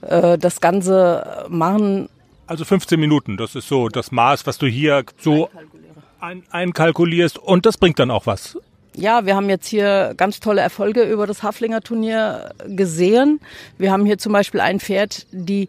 äh, 0.01 0.37
das 0.37 0.61
Ganze 0.61 1.45
machen. 1.49 2.09
Also 2.47 2.63
15 2.63 2.99
Minuten, 2.99 3.37
das 3.37 3.55
ist 3.55 3.67
so 3.67 3.89
das 3.89 4.11
Maß, 4.11 4.47
was 4.47 4.57
du 4.57 4.67
hier 4.67 5.03
so 5.19 5.49
ein, 6.19 6.43
einkalkulierst 6.51 7.37
und 7.37 7.65
das 7.65 7.77
bringt 7.77 7.99
dann 7.99 8.11
auch 8.11 8.25
was. 8.25 8.57
Ja, 8.95 9.25
wir 9.25 9.35
haben 9.35 9.49
jetzt 9.49 9.67
hier 9.67 10.13
ganz 10.15 10.39
tolle 10.39 10.61
Erfolge 10.61 11.03
über 11.03 11.27
das 11.27 11.43
Haflinger 11.43 11.81
Turnier 11.81 12.53
gesehen. 12.67 13.41
Wir 13.77 13.91
haben 13.91 14.05
hier 14.05 14.17
zum 14.17 14.31
Beispiel 14.31 14.61
ein 14.61 14.79
Pferd, 14.79 15.27
die 15.31 15.67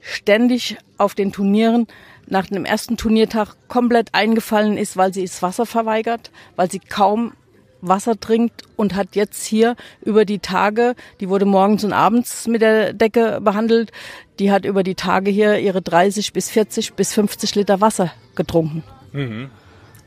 ständig 0.00 0.76
auf 0.96 1.16
den 1.16 1.32
Turnieren 1.32 1.88
nach 2.26 2.46
dem 2.46 2.64
ersten 2.64 2.96
Turniertag 2.96 3.56
komplett 3.66 4.14
eingefallen 4.14 4.76
ist, 4.76 4.96
weil 4.96 5.12
sie 5.12 5.24
das 5.24 5.42
Wasser 5.42 5.66
verweigert, 5.66 6.30
weil 6.54 6.70
sie 6.70 6.78
kaum 6.78 7.32
Wasser 7.80 8.18
trinkt 8.18 8.62
und 8.76 8.94
hat 8.94 9.14
jetzt 9.14 9.44
hier 9.44 9.76
über 10.02 10.24
die 10.24 10.38
Tage, 10.38 10.94
die 11.20 11.28
wurde 11.28 11.44
morgens 11.44 11.84
und 11.84 11.92
abends 11.92 12.46
mit 12.46 12.62
der 12.62 12.92
Decke 12.92 13.40
behandelt, 13.42 13.92
die 14.38 14.50
hat 14.50 14.64
über 14.64 14.82
die 14.82 14.94
Tage 14.94 15.30
hier 15.30 15.58
ihre 15.58 15.82
30 15.82 16.32
bis 16.32 16.50
40 16.50 16.94
bis 16.94 17.14
50 17.14 17.54
Liter 17.54 17.80
Wasser 17.80 18.12
getrunken. 18.34 18.82
Mhm. 19.12 19.50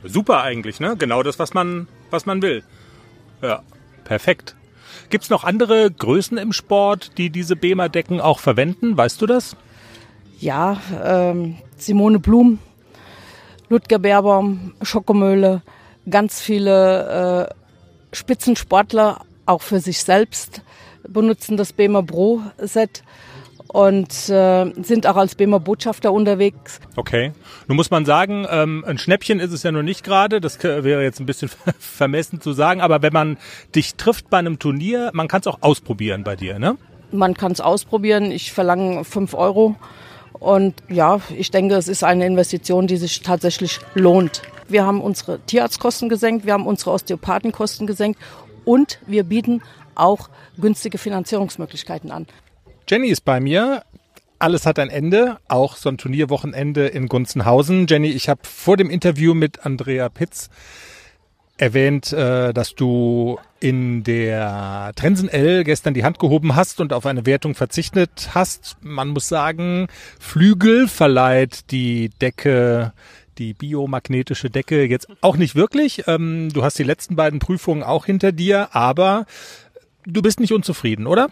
Super 0.03 0.41
eigentlich, 0.41 0.79
ne? 0.79 0.95
Genau 0.97 1.23
das, 1.23 1.37
was 1.39 1.53
man, 1.53 1.87
was 2.09 2.25
man 2.25 2.41
will. 2.41 2.63
Ja, 3.41 3.61
perfekt. 4.03 4.55
Gibt's 5.09 5.29
noch 5.29 5.43
andere 5.43 5.91
Größen 5.91 6.37
im 6.37 6.53
Sport, 6.53 7.17
die 7.17 7.29
diese 7.29 7.55
Bema-Decken 7.55 8.19
auch 8.21 8.39
verwenden? 8.39 8.97
Weißt 8.97 9.21
du 9.21 9.25
das? 9.25 9.55
Ja, 10.39 10.81
ähm, 11.03 11.57
Simone 11.77 12.19
Blum, 12.19 12.59
Ludger 13.69 13.99
Beerbaum, 13.99 14.73
Schokomöhle, 14.81 15.61
ganz 16.09 16.41
viele 16.41 17.49
äh, 17.49 17.60
Spitzensportler 18.11 19.21
auch 19.45 19.61
für 19.61 19.79
sich 19.79 20.03
selbst 20.03 20.61
benutzen 21.07 21.57
das 21.57 21.73
BEMA 21.73 22.01
Pro 22.01 22.41
Set 22.57 23.03
und 23.67 24.29
äh, 24.29 24.71
sind 24.83 25.07
auch 25.07 25.15
als 25.15 25.35
BEMA 25.35 25.57
Botschafter 25.57 26.11
unterwegs. 26.11 26.79
Okay. 26.95 27.31
Nun 27.67 27.77
muss 27.77 27.89
man 27.89 28.05
sagen, 28.05 28.45
ähm, 28.49 28.83
ein 28.85 28.97
Schnäppchen 28.97 29.39
ist 29.39 29.53
es 29.53 29.63
ja 29.63 29.71
noch 29.71 29.81
nicht 29.81 30.03
gerade. 30.03 30.41
Das 30.41 30.61
wäre 30.61 31.03
jetzt 31.03 31.19
ein 31.19 31.25
bisschen 31.25 31.49
vermessen 31.79 32.41
zu 32.41 32.51
sagen. 32.53 32.81
Aber 32.81 33.01
wenn 33.01 33.13
man 33.13 33.37
dich 33.73 33.95
trifft 33.95 34.29
bei 34.29 34.39
einem 34.39 34.59
Turnier, 34.59 35.11
man 35.13 35.27
kann 35.27 35.41
es 35.41 35.47
auch 35.47 35.61
ausprobieren 35.61 36.23
bei 36.23 36.35
dir, 36.35 36.59
ne? 36.59 36.77
Man 37.13 37.33
kann 37.33 37.51
es 37.51 37.61
ausprobieren. 37.61 38.31
Ich 38.31 38.51
verlange 38.51 39.03
fünf 39.03 39.33
Euro. 39.33 39.75
Und 40.41 40.73
ja, 40.89 41.21
ich 41.37 41.51
denke, 41.51 41.75
es 41.75 41.87
ist 41.87 42.03
eine 42.03 42.25
Investition, 42.25 42.87
die 42.87 42.97
sich 42.97 43.21
tatsächlich 43.21 43.79
lohnt. 43.93 44.41
Wir 44.67 44.83
haben 44.83 44.99
unsere 44.99 45.39
Tierarztkosten 45.39 46.09
gesenkt, 46.09 46.47
wir 46.47 46.53
haben 46.53 46.65
unsere 46.65 46.89
Osteopathenkosten 46.89 47.85
gesenkt 47.85 48.19
und 48.65 48.97
wir 49.05 49.23
bieten 49.23 49.61
auch 49.93 50.31
günstige 50.59 50.97
Finanzierungsmöglichkeiten 50.97 52.09
an. 52.09 52.25
Jenny 52.89 53.09
ist 53.09 53.21
bei 53.23 53.39
mir. 53.39 53.83
Alles 54.39 54.65
hat 54.65 54.79
ein 54.79 54.89
Ende, 54.89 55.37
auch 55.47 55.75
so 55.75 55.89
ein 55.89 55.99
Turnierwochenende 55.99 56.87
in 56.87 57.07
Gunzenhausen. 57.07 57.85
Jenny, 57.87 58.09
ich 58.09 58.27
habe 58.27 58.41
vor 58.43 58.77
dem 58.77 58.89
Interview 58.89 59.35
mit 59.35 59.63
Andrea 59.63 60.09
Pitz 60.09 60.49
erwähnt, 61.61 62.11
äh, 62.11 62.53
dass 62.53 62.73
du 62.73 63.39
in 63.59 64.03
der 64.03 64.91
Trensen 64.95 65.29
L 65.29 65.63
gestern 65.63 65.93
die 65.93 66.03
Hand 66.03 66.17
gehoben 66.17 66.55
hast 66.55 66.81
und 66.81 66.91
auf 66.91 67.05
eine 67.05 67.27
Wertung 67.27 67.53
verzichtet 67.53 68.31
hast. 68.33 68.77
Man 68.81 69.09
muss 69.09 69.27
sagen, 69.27 69.87
Flügel 70.19 70.87
verleiht 70.87 71.71
die 71.71 72.09
Decke 72.21 72.93
die 73.37 73.53
biomagnetische 73.53 74.49
Decke 74.49 74.85
jetzt 74.85 75.07
auch 75.21 75.37
nicht 75.37 75.55
wirklich. 75.55 76.03
Ähm, 76.07 76.49
du 76.53 76.63
hast 76.63 76.77
die 76.77 76.83
letzten 76.83 77.15
beiden 77.15 77.39
Prüfungen 77.39 77.81
auch 77.81 78.05
hinter 78.05 78.31
dir, 78.31 78.75
aber 78.75 79.25
du 80.05 80.21
bist 80.21 80.39
nicht 80.39 80.51
unzufrieden, 80.51 81.07
oder? 81.07 81.29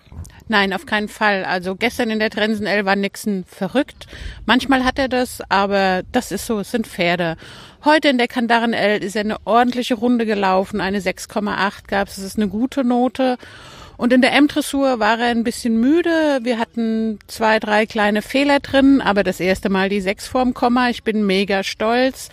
Nein, 0.48 0.74
auf 0.74 0.86
keinen 0.86 1.08
Fall. 1.08 1.46
Also 1.46 1.76
gestern 1.76 2.10
in 2.10 2.20
der 2.20 2.30
Trensen 2.30 2.66
L 2.66 2.86
war 2.86 2.96
Nixon 2.96 3.44
verrückt. 3.46 4.08
Manchmal 4.46 4.84
hat 4.84 4.98
er 4.98 5.08
das, 5.08 5.42
aber 5.50 6.04
das 6.12 6.32
ist 6.32 6.46
so, 6.46 6.60
es 6.60 6.72
sind 6.72 6.88
Pferde. 6.88 7.38
Heute 7.86 8.10
in 8.10 8.18
der 8.18 8.28
Kandaren 8.28 8.74
L 8.74 9.04
ist 9.04 9.16
er 9.16 9.22
eine 9.22 9.38
ordentliche 9.46 9.96
Runde 9.96 10.26
gelaufen, 10.26 10.82
eine 10.82 11.00
6,8 11.00 11.88
gab 11.88 12.08
es, 12.08 12.16
das 12.16 12.26
ist 12.26 12.38
eine 12.38 12.48
gute 12.48 12.84
Note. 12.84 13.38
Und 13.96 14.14
in 14.14 14.22
der 14.22 14.34
M-Dressur 14.34 15.00
war 15.00 15.20
er 15.20 15.32
ein 15.32 15.44
bisschen 15.44 15.78
müde. 15.78 16.40
Wir 16.44 16.58
hatten 16.58 17.20
zwei, 17.28 17.60
drei 17.60 17.86
kleine 17.86 18.22
Fehler 18.22 18.62
drin, 18.62 19.02
aber 19.02 19.24
das 19.24 19.42
erste 19.42 19.70
Mal 19.70 19.90
die 19.90 20.00
6 20.00 20.28
vorm 20.28 20.54
Komma. 20.54 20.90
Ich 20.90 21.04
bin 21.04 21.26
mega 21.26 21.64
stolz 21.64 22.30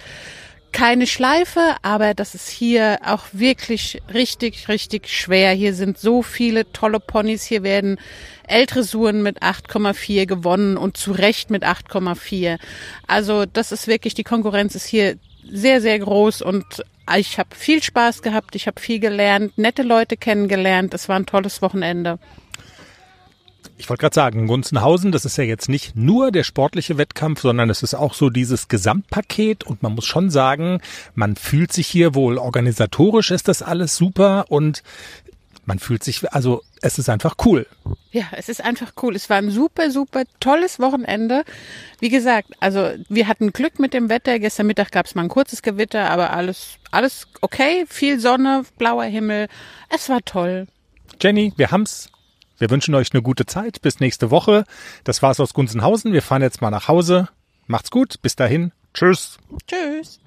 keine 0.77 1.07
Schleife, 1.07 1.75
aber 1.81 2.13
das 2.13 2.35
ist 2.35 2.51
hier 2.51 2.99
auch 3.03 3.25
wirklich 3.33 4.03
richtig, 4.13 4.69
richtig 4.69 5.09
schwer. 5.09 5.53
Hier 5.53 5.73
sind 5.73 5.97
so 5.97 6.21
viele 6.21 6.71
tolle 6.71 7.01
Ponys. 7.01 7.45
Hier 7.45 7.63
werden 7.63 7.99
L-Dressuren 8.47 9.23
mit 9.23 9.43
8,4 9.43 10.27
gewonnen 10.27 10.77
und 10.77 10.99
zu 10.99 11.13
Recht 11.13 11.49
mit 11.49 11.65
8,4. 11.65 12.59
Also 13.07 13.47
das 13.47 13.73
ist 13.73 13.87
wirklich, 13.87 14.13
die 14.13 14.23
Konkurrenz 14.23 14.75
ist 14.75 14.85
hier 14.85 15.17
sehr, 15.51 15.81
sehr 15.81 15.99
groß 15.99 16.43
und 16.43 16.67
ich 17.17 17.39
habe 17.39 17.57
viel 17.57 17.83
Spaß 17.83 18.21
gehabt, 18.21 18.55
ich 18.55 18.67
habe 18.67 18.79
viel 18.79 19.01
gelernt, 19.01 19.57
nette 19.57 19.83
Leute 19.83 20.19
kennengelernt. 20.19 20.93
Es 20.93 21.09
war 21.09 21.17
ein 21.17 21.25
tolles 21.25 21.63
Wochenende. 21.63 22.19
Ich 23.79 23.91
wollte 23.91 24.01
gerade 24.01 24.15
sagen, 24.15 24.47
Gunzenhausen, 24.47 25.13
das 25.13 25.25
ist 25.25 25.37
ja 25.37 25.45
jetzt 25.45 25.69
nicht 25.69 25.97
nur 25.97 26.33
der 26.33 26.45
sportliche 26.45 26.97
Wettkampf, 26.97 27.43
sondern 27.43 27.69
es 27.69 27.83
ist 27.83 27.95
auch 27.95 28.15
so 28.15 28.31
dieses 28.31 28.69
Gesamtpaket 28.69 29.65
und 29.65 29.83
man 29.83 29.95
muss 29.95 30.07
schon 30.07 30.31
sagen, 30.31 30.81
man 31.15 31.37
fühlt 31.37 31.73
sich 31.73 31.87
hier 31.87 32.15
wohl 32.15 32.39
organisatorisch 32.39 33.31
ist 33.31 33.49
das 33.49 33.63
alles 33.63 33.97
super 33.97 34.47
und 34.49 34.83
man 35.67 35.79
fühlt 35.81 36.05
sich, 36.05 36.33
also 36.33 36.63
es 36.81 36.99
ist 36.99 37.09
einfach 37.09 37.35
cool. 37.45 37.67
Ja, 38.13 38.25
es 38.33 38.49
ist 38.49 38.63
einfach 38.63 38.93
cool. 39.03 39.17
Es 39.17 39.29
war 39.29 39.39
ein 39.39 39.51
super, 39.51 39.91
super 39.91 40.23
tolles 40.39 40.79
Wochenende. 40.79 41.45
Wie 41.99 42.09
gesagt, 42.09 42.53
also 42.61 42.93
wir 43.09 43.27
hatten 43.27 43.53
Glück 43.53 43.81
mit 43.81 43.93
dem 43.93 44.09
Wetter. 44.09 44.39
Gestern 44.39 44.69
Mittag 44.69 44.93
gab 44.93 45.07
es 45.07 45.17
mal 45.17 45.23
ein 45.23 45.29
kurzes 45.29 45.63
Gewitter, 45.63 46.09
aber 46.09 46.33
alles, 46.33 46.77
alles 46.93 47.27
okay. 47.41 47.85
Viel 47.89 48.21
Sonne, 48.21 48.65
blauer 48.79 49.05
Himmel. 49.05 49.49
Es 49.93 50.09
war 50.09 50.21
toll. 50.25 50.69
Jenny, 51.21 51.53
wir 51.57 51.73
haben's. 51.73 52.11
Wir 52.59 52.71
wünschen 52.71 52.95
euch 52.95 53.13
eine 53.13 53.23
gute 53.23 53.47
Zeit. 53.47 53.83
Bis 53.83 54.01
nächste 54.01 54.31
Woche. 54.31 54.65
Das 55.05 55.23
war's 55.23 55.41
aus 55.41 55.55
Gunzenhausen. 55.55 56.13
Wir 56.13 56.23
fahren 56.23 56.43
jetzt 56.43 56.63
mal 56.63 56.71
nach 56.71 56.89
Hause. 56.89 57.29
Macht's 57.67 57.91
gut. 57.91 58.21
Bis 58.23 58.37
dahin. 58.37 58.73
Tschüss. 58.95 59.39
Tschüss. 59.67 60.21